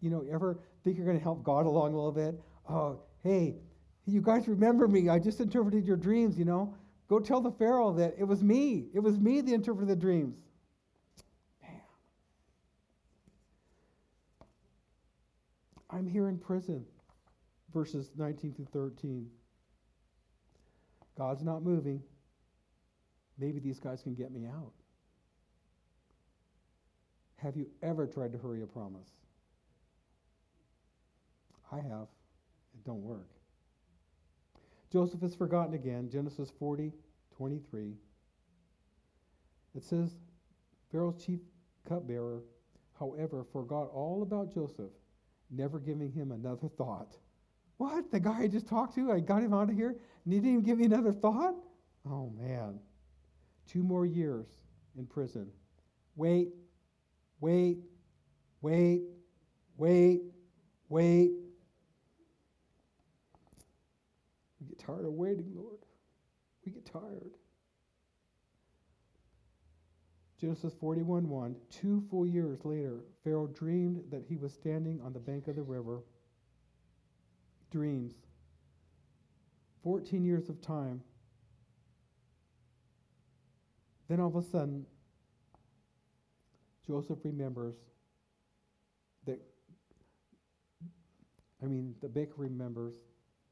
You 0.00 0.10
know, 0.10 0.24
ever 0.32 0.58
think 0.82 0.96
you're 0.96 1.06
going 1.06 1.18
to 1.18 1.22
help 1.22 1.44
God 1.44 1.66
along 1.66 1.92
a 1.92 1.96
little 1.96 2.12
bit? 2.12 2.40
Oh, 2.68 3.00
hey, 3.22 3.56
you 4.06 4.20
guys 4.20 4.48
remember 4.48 4.88
me. 4.88 5.08
I 5.08 5.18
just 5.18 5.40
interpreted 5.40 5.86
your 5.86 5.96
dreams, 5.96 6.38
you 6.38 6.44
know. 6.44 6.74
Go 7.08 7.20
tell 7.20 7.40
the 7.40 7.52
Pharaoh 7.52 7.92
that 7.94 8.14
it 8.18 8.24
was 8.24 8.42
me. 8.42 8.86
It 8.94 9.00
was 9.00 9.18
me 9.18 9.40
that 9.40 9.52
interpreted 9.52 9.88
the 9.88 10.00
dreams. 10.00 10.36
Man. 11.62 11.80
I'm 15.90 16.06
here 16.06 16.28
in 16.28 16.38
prison. 16.38 16.84
Verses 17.72 18.10
19 18.16 18.54
through 18.54 18.68
13. 18.72 19.30
God's 21.16 21.42
not 21.42 21.62
moving. 21.62 22.02
Maybe 23.38 23.60
these 23.60 23.78
guys 23.78 24.02
can 24.02 24.14
get 24.14 24.32
me 24.32 24.46
out. 24.46 24.72
Have 27.42 27.56
you 27.56 27.66
ever 27.82 28.06
tried 28.06 28.32
to 28.32 28.38
hurry 28.38 28.62
a 28.62 28.66
promise? 28.66 29.08
I 31.72 31.76
have. 31.76 32.06
It 32.74 32.84
don't 32.84 33.02
work. 33.02 33.28
Joseph 34.92 35.22
is 35.24 35.34
forgotten 35.34 35.74
again. 35.74 36.08
Genesis 36.08 36.52
40, 36.58 36.92
23. 37.36 37.94
It 39.74 39.82
says, 39.82 40.10
Pharaoh's 40.92 41.24
chief 41.24 41.40
cupbearer, 41.88 42.42
however, 42.98 43.44
forgot 43.52 43.90
all 43.92 44.22
about 44.22 44.54
Joseph, 44.54 44.92
never 45.50 45.80
giving 45.80 46.12
him 46.12 46.30
another 46.30 46.68
thought. 46.76 47.16
What? 47.78 48.12
The 48.12 48.20
guy 48.20 48.42
I 48.42 48.48
just 48.48 48.68
talked 48.68 48.94
to, 48.94 49.10
I 49.10 49.18
got 49.18 49.42
him 49.42 49.54
out 49.54 49.70
of 49.70 49.74
here, 49.74 49.96
and 50.24 50.32
he 50.32 50.38
didn't 50.38 50.52
even 50.52 50.64
give 50.64 50.78
me 50.78 50.84
another 50.84 51.12
thought? 51.12 51.54
Oh, 52.08 52.30
man. 52.38 52.78
Two 53.66 53.82
more 53.82 54.06
years 54.06 54.46
in 54.96 55.06
prison. 55.06 55.48
Wait, 56.14 56.50
wait, 57.42 57.78
wait, 58.62 59.02
wait, 59.76 60.22
wait. 60.88 61.32
We 64.60 64.66
get 64.68 64.78
tired 64.78 65.04
of 65.04 65.12
waiting, 65.12 65.52
Lord. 65.54 65.80
We 66.64 66.72
get 66.72 66.86
tired. 66.86 67.32
Genesis 70.40 70.72
41 70.80 71.28
1. 71.28 71.56
Two 71.68 72.04
full 72.08 72.26
years 72.26 72.64
later, 72.64 73.00
Pharaoh 73.24 73.48
dreamed 73.48 74.04
that 74.10 74.24
he 74.28 74.36
was 74.36 74.52
standing 74.52 75.00
on 75.04 75.12
the 75.12 75.20
bank 75.20 75.48
of 75.48 75.56
the 75.56 75.62
river. 75.62 76.04
Dreams. 77.72 78.14
14 79.82 80.24
years 80.24 80.48
of 80.48 80.60
time 80.62 81.02
then 84.12 84.20
all 84.20 84.28
of 84.28 84.36
a 84.36 84.42
sudden, 84.42 84.84
Joseph 86.86 87.18
remembers 87.24 87.76
that, 89.26 89.40
I 91.62 91.66
mean, 91.66 91.94
the 92.00 92.08
baker 92.08 92.34
remembers, 92.36 92.94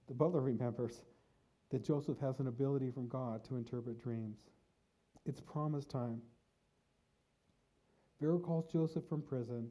the 0.08 0.14
butler 0.14 0.40
remembers 0.40 1.02
that 1.70 1.84
Joseph 1.84 2.18
has 2.18 2.40
an 2.40 2.48
ability 2.48 2.90
from 2.90 3.08
God 3.08 3.44
to 3.44 3.56
interpret 3.56 4.02
dreams. 4.02 4.38
It's 5.24 5.40
promise 5.40 5.84
time. 5.84 6.20
Pharaoh 8.18 8.38
calls 8.38 8.70
Joseph 8.70 9.04
from 9.08 9.22
prison. 9.22 9.68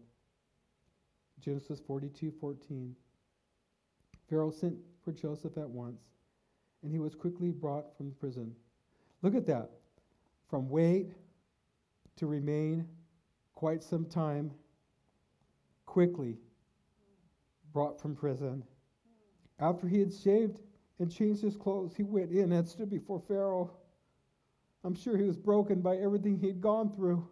Genesis 1.39 1.79
42 1.79 2.31
14. 2.39 2.95
Pharaoh 4.29 4.51
sent 4.51 4.75
for 5.03 5.11
Joseph 5.11 5.57
at 5.57 5.69
once, 5.69 6.01
and 6.83 6.91
he 6.91 6.99
was 6.99 7.15
quickly 7.15 7.51
brought 7.51 7.95
from 7.97 8.11
prison. 8.19 8.53
Look 9.21 9.35
at 9.35 9.47
that 9.47 9.71
from 10.49 10.69
wait 10.69 11.13
to 12.17 12.27
remain 12.27 12.87
quite 13.59 13.83
some 13.83 14.05
time, 14.05 14.49
quickly 15.85 16.37
brought 17.73 17.99
from 17.99 18.15
prison. 18.15 18.63
After 19.59 19.85
he 19.85 19.99
had 19.99 20.13
shaved 20.13 20.59
and 20.99 21.11
changed 21.11 21.41
his 21.41 21.57
clothes, 21.57 21.93
he 21.93 22.03
went 22.03 22.31
in 22.31 22.53
and 22.53 22.65
stood 22.65 22.89
before 22.89 23.21
Pharaoh. 23.27 23.69
I'm 24.85 24.95
sure 24.95 25.17
he 25.17 25.25
was 25.25 25.35
broken 25.35 25.81
by 25.81 25.97
everything 25.97 26.39
he'd 26.39 26.61
gone 26.61 26.89
through. 26.95 27.27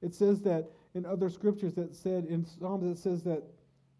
It 0.00 0.14
says 0.14 0.40
that 0.42 0.70
in 0.94 1.04
other 1.04 1.28
scriptures 1.28 1.74
that 1.74 1.92
said 1.92 2.26
in 2.26 2.46
Psalms 2.46 2.96
it 2.96 3.02
says 3.02 3.24
that 3.24 3.42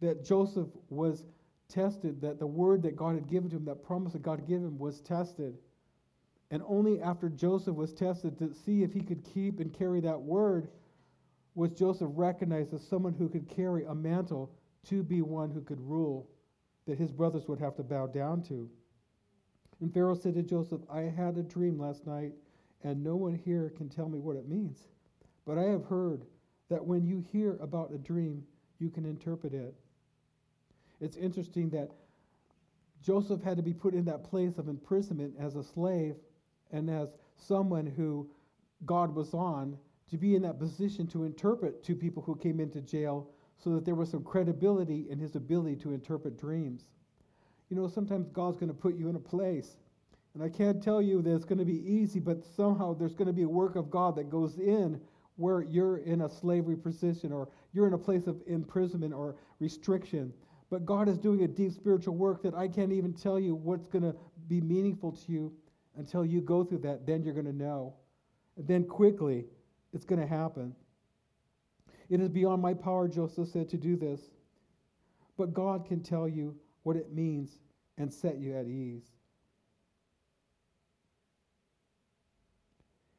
that 0.00 0.24
Joseph 0.24 0.68
was 0.90 1.24
tested, 1.66 2.20
that 2.20 2.38
the 2.38 2.46
word 2.46 2.82
that 2.84 2.94
God 2.94 3.16
had 3.16 3.26
given 3.26 3.50
to 3.50 3.56
him, 3.56 3.64
that 3.64 3.82
promise 3.82 4.12
that 4.12 4.22
God 4.22 4.38
had 4.38 4.46
given 4.46 4.68
him 4.68 4.78
was 4.78 5.00
tested. 5.00 5.58
And 6.52 6.62
only 6.68 7.02
after 7.02 7.28
Joseph 7.28 7.74
was 7.74 7.92
tested 7.92 8.38
to 8.38 8.54
see 8.54 8.84
if 8.84 8.92
he 8.92 9.00
could 9.00 9.24
keep 9.24 9.58
and 9.58 9.76
carry 9.76 9.98
that 10.02 10.20
word 10.20 10.68
was 11.54 11.70
Joseph 11.70 12.10
recognized 12.14 12.74
as 12.74 12.86
someone 12.86 13.14
who 13.14 13.28
could 13.28 13.48
carry 13.48 13.84
a 13.84 13.94
mantle 13.94 14.50
to 14.88 15.02
be 15.02 15.22
one 15.22 15.50
who 15.50 15.60
could 15.60 15.80
rule 15.80 16.28
that 16.86 16.98
his 16.98 17.12
brothers 17.12 17.46
would 17.48 17.60
have 17.60 17.76
to 17.76 17.82
bow 17.82 18.06
down 18.06 18.42
to. 18.42 18.68
And 19.80 19.92
Pharaoh 19.92 20.14
said 20.14 20.34
to 20.34 20.42
Joseph, 20.42 20.80
I 20.90 21.02
had 21.02 21.36
a 21.36 21.42
dream 21.42 21.78
last 21.78 22.06
night, 22.06 22.32
and 22.82 23.02
no 23.02 23.16
one 23.16 23.34
here 23.34 23.72
can 23.76 23.88
tell 23.88 24.08
me 24.08 24.18
what 24.18 24.36
it 24.36 24.48
means. 24.48 24.88
But 25.46 25.58
I 25.58 25.64
have 25.64 25.84
heard 25.84 26.24
that 26.70 26.84
when 26.84 27.06
you 27.06 27.24
hear 27.32 27.56
about 27.60 27.92
a 27.92 27.98
dream, 27.98 28.44
you 28.78 28.90
can 28.90 29.04
interpret 29.04 29.54
it. 29.54 29.74
It's 31.00 31.16
interesting 31.16 31.70
that 31.70 31.90
Joseph 33.02 33.42
had 33.42 33.56
to 33.56 33.62
be 33.62 33.74
put 33.74 33.94
in 33.94 34.04
that 34.06 34.24
place 34.24 34.58
of 34.58 34.68
imprisonment 34.68 35.34
as 35.38 35.56
a 35.56 35.62
slave 35.62 36.16
and 36.72 36.88
as 36.90 37.08
someone 37.36 37.86
who 37.86 38.28
God 38.86 39.14
was 39.14 39.34
on 39.34 39.76
to 40.10 40.18
be 40.18 40.34
in 40.34 40.42
that 40.42 40.58
position 40.58 41.06
to 41.08 41.24
interpret 41.24 41.82
to 41.84 41.94
people 41.94 42.22
who 42.22 42.36
came 42.36 42.60
into 42.60 42.80
jail 42.80 43.28
so 43.58 43.70
that 43.70 43.84
there 43.84 43.94
was 43.94 44.10
some 44.10 44.22
credibility 44.22 45.06
in 45.10 45.18
his 45.18 45.36
ability 45.36 45.76
to 45.76 45.92
interpret 45.92 46.38
dreams. 46.38 46.90
You 47.70 47.76
know, 47.76 47.88
sometimes 47.88 48.28
God's 48.28 48.58
going 48.58 48.68
to 48.68 48.74
put 48.74 48.96
you 48.96 49.08
in 49.08 49.16
a 49.16 49.20
place. 49.20 49.76
And 50.34 50.42
I 50.42 50.48
can't 50.48 50.82
tell 50.82 51.00
you 51.00 51.22
that 51.22 51.34
it's 51.34 51.44
going 51.44 51.58
to 51.58 51.64
be 51.64 51.88
easy, 51.88 52.18
but 52.18 52.44
somehow 52.44 52.92
there's 52.92 53.14
going 53.14 53.28
to 53.28 53.32
be 53.32 53.42
a 53.42 53.48
work 53.48 53.76
of 53.76 53.90
God 53.90 54.16
that 54.16 54.28
goes 54.28 54.58
in 54.58 55.00
where 55.36 55.62
you're 55.62 55.98
in 55.98 56.22
a 56.22 56.30
slavery 56.30 56.76
position 56.76 57.32
or 57.32 57.48
you're 57.72 57.86
in 57.86 57.94
a 57.94 57.98
place 57.98 58.26
of 58.26 58.40
imprisonment 58.46 59.14
or 59.14 59.36
restriction. 59.60 60.32
But 60.70 60.84
God 60.84 61.08
is 61.08 61.18
doing 61.18 61.42
a 61.44 61.48
deep 61.48 61.72
spiritual 61.72 62.16
work 62.16 62.42
that 62.42 62.54
I 62.54 62.68
can't 62.68 62.92
even 62.92 63.12
tell 63.12 63.38
you 63.38 63.54
what's 63.54 63.86
going 63.86 64.02
to 64.02 64.14
be 64.48 64.60
meaningful 64.60 65.12
to 65.12 65.32
you 65.32 65.52
until 65.96 66.24
you 66.24 66.40
go 66.40 66.64
through 66.64 66.78
that, 66.78 67.06
then 67.06 67.22
you're 67.22 67.34
going 67.34 67.46
to 67.46 67.52
know. 67.52 67.94
And 68.56 68.66
then 68.66 68.84
quickly, 68.84 69.44
it's 69.94 70.04
going 70.04 70.20
to 70.20 70.26
happen. 70.26 70.74
It 72.10 72.20
is 72.20 72.28
beyond 72.28 72.60
my 72.60 72.74
power, 72.74 73.08
Joseph 73.08 73.48
said, 73.48 73.68
to 73.70 73.76
do 73.76 73.96
this. 73.96 74.20
But 75.38 75.54
God 75.54 75.86
can 75.86 76.00
tell 76.00 76.28
you 76.28 76.54
what 76.82 76.96
it 76.96 77.12
means 77.12 77.58
and 77.96 78.12
set 78.12 78.38
you 78.38 78.56
at 78.56 78.66
ease. 78.66 79.04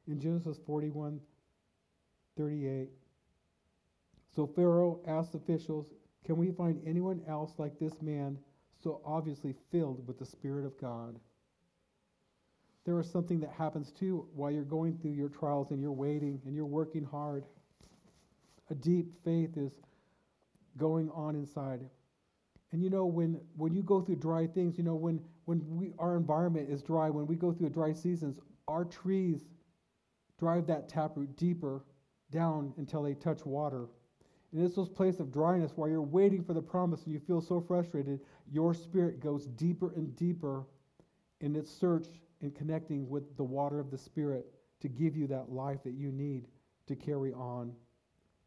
In 0.08 0.20
Genesis 0.20 0.60
41 0.66 1.20
38, 2.38 2.90
so 4.36 4.46
Pharaoh 4.46 5.00
asked 5.08 5.36
officials, 5.36 5.94
Can 6.26 6.36
we 6.36 6.52
find 6.52 6.82
anyone 6.86 7.22
else 7.28 7.54
like 7.58 7.80
this 7.80 8.02
man 8.02 8.38
so 8.84 9.02
obviously 9.06 9.56
filled 9.72 10.06
with 10.06 10.20
the 10.20 10.26
Spirit 10.26 10.66
of 10.66 10.78
God? 10.78 11.18
There 12.86 13.00
is 13.00 13.10
something 13.10 13.40
that 13.40 13.52
happens 13.52 13.92
too 13.92 14.28
while 14.36 14.52
you're 14.52 14.64
going 14.64 14.98
through 14.98 15.12
your 15.12 15.30
trials 15.30 15.72
and 15.72 15.82
you're 15.82 15.92
waiting 15.92 16.40
and 16.46 16.56
you're 16.56 16.66
working 16.66 17.04
hard. 17.04 17.46
A 18.70 18.76
deep 18.76 19.12
faith 19.24 19.58
is 19.58 19.74
going 20.78 21.10
on 21.10 21.36
inside. 21.36 21.82
And 22.72 22.84
you 22.84 22.90
know, 22.90 23.06
when, 23.06 23.40
when 23.56 23.74
you 23.74 23.82
go 23.82 24.02
through 24.02 24.18
dry 24.18 24.46
things, 24.46 24.78
you 24.78 24.84
know, 24.84 24.96
when, 24.96 25.20
when 25.46 25.62
we, 25.68 25.94
our 25.98 26.16
environment 26.16 26.70
is 26.70 26.84
dry, 26.84 27.10
when 27.10 27.26
we 27.26 27.36
go 27.36 27.52
through 27.52 27.70
dry 27.70 27.94
seasons, 27.94 28.40
our 28.68 28.86
trees 28.86 29.46
drive 30.40 30.68
that 30.68 30.88
taproot 30.88 31.36
deeper 31.38 31.84
down 32.32 32.74
until 32.78 33.02
they 33.02 33.14
touch 33.14 33.46
water. 33.46 33.88
And 34.52 34.64
it's 34.64 34.76
those 34.76 34.90
places 34.90 35.22
of 35.22 35.32
dryness 35.32 35.72
while 35.76 35.90
you're 35.90 36.02
waiting 36.02 36.44
for 36.44 36.54
the 36.54 36.62
promise 36.62 37.04
and 37.04 37.14
you 37.14 37.20
feel 37.20 37.42
so 37.42 37.60
frustrated, 37.62 38.20
your 38.52 38.74
spirit 38.74 39.20
goes 39.20 39.48
deeper 39.48 39.94
and 39.96 40.16
deeper 40.16 40.66
in 41.42 41.56
its 41.56 41.72
search 41.72 42.08
in 42.42 42.52
connecting 42.52 43.10
with 43.10 43.36
the 43.38 43.44
water 43.44 43.80
of 43.80 43.92
the 43.92 43.98
Spirit 43.98 44.48
to 44.82 44.88
give 44.88 45.16
you 45.16 45.28
that 45.28 45.52
life 45.52 45.84
that 45.84 45.94
you 45.94 46.12
need 46.12 46.48
to 46.88 46.96
carry 46.96 47.34
on. 47.34 47.74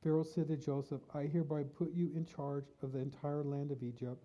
Pharaoh 0.03 0.22
said 0.22 0.49
to 0.49 0.57
Joseph, 0.57 1.01
I 1.12 1.22
hereby 1.22 1.64
put 1.64 1.93
you 1.93 2.11
in 2.14 2.24
charge 2.24 2.66
of 2.82 2.93
the 2.93 3.01
entire 3.01 3.43
land 3.43 3.72
of 3.72 3.82
Egypt. 3.82 4.24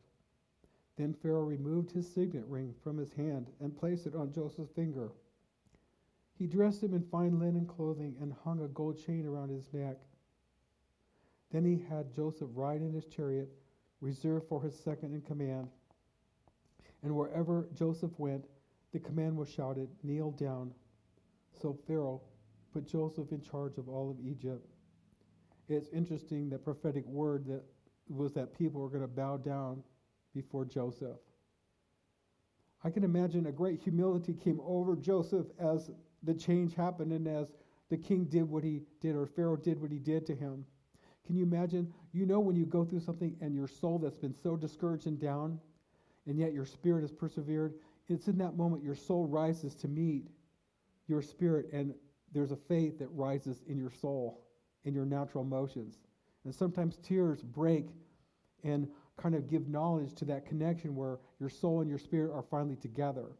Then 0.95 1.13
Pharaoh 1.13 1.43
removed 1.43 1.91
his 1.91 2.07
signet 2.07 2.45
ring 2.47 2.75
from 2.83 2.97
his 2.97 3.13
hand 3.13 3.47
and 3.59 3.75
placed 3.75 4.05
it 4.05 4.15
on 4.15 4.31
Joseph's 4.31 4.71
finger. 4.71 5.11
He 6.37 6.45
dressed 6.45 6.83
him 6.83 6.93
in 6.93 7.03
fine 7.03 7.39
linen 7.39 7.65
clothing 7.65 8.15
and 8.21 8.33
hung 8.43 8.61
a 8.61 8.67
gold 8.67 9.03
chain 9.03 9.25
around 9.25 9.49
his 9.49 9.73
neck. 9.73 9.97
Then 11.51 11.65
he 11.65 11.83
had 11.89 12.13
Joseph 12.13 12.49
ride 12.53 12.81
in 12.81 12.93
his 12.93 13.05
chariot, 13.05 13.49
reserved 14.01 14.47
for 14.47 14.61
his 14.61 14.77
second 14.77 15.13
in 15.13 15.21
command. 15.21 15.69
And 17.03 17.15
wherever 17.15 17.67
Joseph 17.73 18.17
went, 18.17 18.45
the 18.93 18.99
command 18.99 19.35
was 19.35 19.49
shouted, 19.49 19.89
Kneel 20.03 20.31
down. 20.31 20.71
So 21.61 21.77
Pharaoh 21.87 22.21
put 22.71 22.87
Joseph 22.87 23.31
in 23.31 23.41
charge 23.41 23.77
of 23.77 23.89
all 23.89 24.09
of 24.09 24.25
Egypt. 24.25 24.67
It's 25.67 25.89
interesting 25.89 26.49
that 26.49 26.63
prophetic 26.63 27.05
word 27.07 27.45
that 27.47 27.63
was 28.07 28.33
that 28.33 28.57
people 28.57 28.81
were 28.81 28.89
going 28.89 29.01
to 29.01 29.07
bow 29.07 29.37
down 29.37 29.83
before 30.33 30.65
Joseph. 30.65 31.17
I 32.83 32.89
can 32.89 33.03
imagine 33.03 33.47
a 33.47 33.51
great 33.51 33.79
humility 33.79 34.33
came 34.33 34.59
over 34.63 34.95
Joseph 34.95 35.47
as 35.57 35.89
the 36.23 36.33
change 36.33 36.75
happened 36.75 37.13
and 37.13 37.27
as 37.27 37.53
the 37.89 37.97
king 37.97 38.25
did 38.25 38.43
what 38.43 38.63
he 38.63 38.81
did 38.99 39.15
or 39.15 39.25
Pharaoh 39.25 39.55
did 39.55 39.81
what 39.81 39.91
he 39.91 39.99
did 39.99 40.25
to 40.27 40.35
him. 40.35 40.65
Can 41.25 41.35
you 41.35 41.43
imagine? 41.43 41.93
You 42.11 42.25
know, 42.25 42.41
when 42.41 42.55
you 42.55 42.65
go 42.65 42.83
through 42.83 42.99
something 42.99 43.35
and 43.39 43.55
your 43.55 43.67
soul 43.67 43.97
that's 43.97 44.17
been 44.17 44.35
so 44.43 44.57
discouraged 44.57 45.07
and 45.07 45.19
down, 45.19 45.59
and 46.27 46.37
yet 46.37 46.53
your 46.53 46.65
spirit 46.65 47.01
has 47.01 47.11
persevered, 47.11 47.75
it's 48.09 48.27
in 48.27 48.37
that 48.37 48.57
moment 48.57 48.83
your 48.83 48.95
soul 48.95 49.27
rises 49.27 49.75
to 49.75 49.87
meet 49.87 50.27
your 51.07 51.21
spirit, 51.21 51.67
and 51.71 51.93
there's 52.31 52.51
a 52.51 52.57
faith 52.57 52.99
that 52.99 53.07
rises 53.09 53.61
in 53.67 53.77
your 53.77 53.91
soul, 53.91 54.45
in 54.83 54.93
your 54.93 55.05
natural 55.05 55.43
emotions. 55.43 55.99
And 56.45 56.53
sometimes 56.53 56.97
tears 56.97 57.41
break 57.41 57.87
and 58.63 58.87
kind 59.17 59.35
of 59.35 59.47
give 59.47 59.67
knowledge 59.67 60.13
to 60.15 60.25
that 60.25 60.45
connection 60.45 60.95
where 60.95 61.19
your 61.39 61.49
soul 61.49 61.81
and 61.81 61.89
your 61.89 61.99
spirit 61.99 62.33
are 62.33 62.43
finally 62.43 62.75
together. 62.75 63.37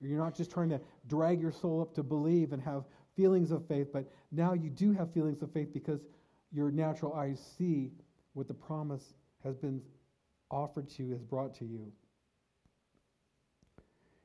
You're 0.00 0.18
not 0.18 0.34
just 0.34 0.50
trying 0.50 0.70
to 0.70 0.80
drag 1.06 1.40
your 1.40 1.52
soul 1.52 1.80
up 1.80 1.94
to 1.94 2.02
believe 2.02 2.52
and 2.52 2.62
have 2.62 2.84
feelings 3.14 3.50
of 3.52 3.66
faith, 3.66 3.88
but 3.92 4.10
now 4.32 4.52
you 4.52 4.68
do 4.70 4.92
have 4.92 5.12
feelings 5.12 5.42
of 5.42 5.52
faith 5.52 5.72
because 5.72 6.00
your 6.50 6.70
natural 6.70 7.14
eyes 7.14 7.40
see 7.56 7.92
what 8.32 8.48
the 8.48 8.54
promise 8.54 9.14
has 9.44 9.56
been 9.56 9.80
offered 10.50 10.88
to 10.88 11.04
you, 11.04 11.12
has 11.12 11.22
brought 11.22 11.54
to 11.54 11.64
you. 11.64 11.92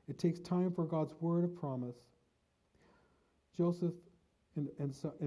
It 0.08 0.18
takes 0.18 0.40
time 0.40 0.72
for 0.72 0.84
God's 0.84 1.14
word 1.20 1.44
of 1.44 1.54
promise. 1.54 1.96
Joseph, 3.56 3.94
in, 4.56 4.68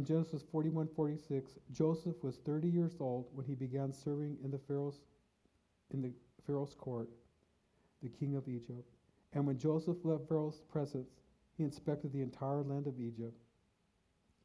Genesis 0.03 0.43
41 0.51 0.89
46, 0.95 1.57
Joseph 1.71 2.15
was 2.23 2.37
30 2.37 2.67
years 2.67 2.97
old 2.99 3.27
when 3.33 3.45
he 3.45 3.55
began 3.55 3.93
serving 3.93 4.37
in 4.43 4.51
the 4.51 4.57
Pharaoh's, 4.57 5.01
in 5.93 6.01
the 6.01 6.11
Pharaoh's 6.45 6.73
court, 6.73 7.09
the 8.01 8.09
king 8.09 8.35
of 8.35 8.47
Egypt. 8.47 8.89
And 9.33 9.45
when 9.45 9.57
Joseph 9.57 9.97
left 10.03 10.27
Pharaoh's 10.27 10.61
presence, 10.69 11.11
he 11.57 11.63
inspected 11.63 12.11
the 12.11 12.21
entire 12.21 12.63
land 12.63 12.87
of 12.87 12.99
Egypt. 12.99 13.37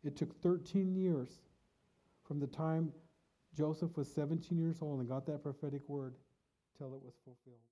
It 0.04 0.16
took 0.16 0.40
13 0.42 0.94
years 0.94 1.40
from 2.26 2.38
the 2.38 2.46
time 2.46 2.92
Joseph 3.56 3.96
was 3.96 4.12
17 4.12 4.58
years 4.58 4.76
old 4.82 5.00
and 5.00 5.08
got 5.08 5.26
that 5.26 5.42
prophetic 5.42 5.88
word 5.88 6.14
till 6.76 6.94
it 6.94 7.02
was 7.02 7.14
fulfilled. 7.24 7.66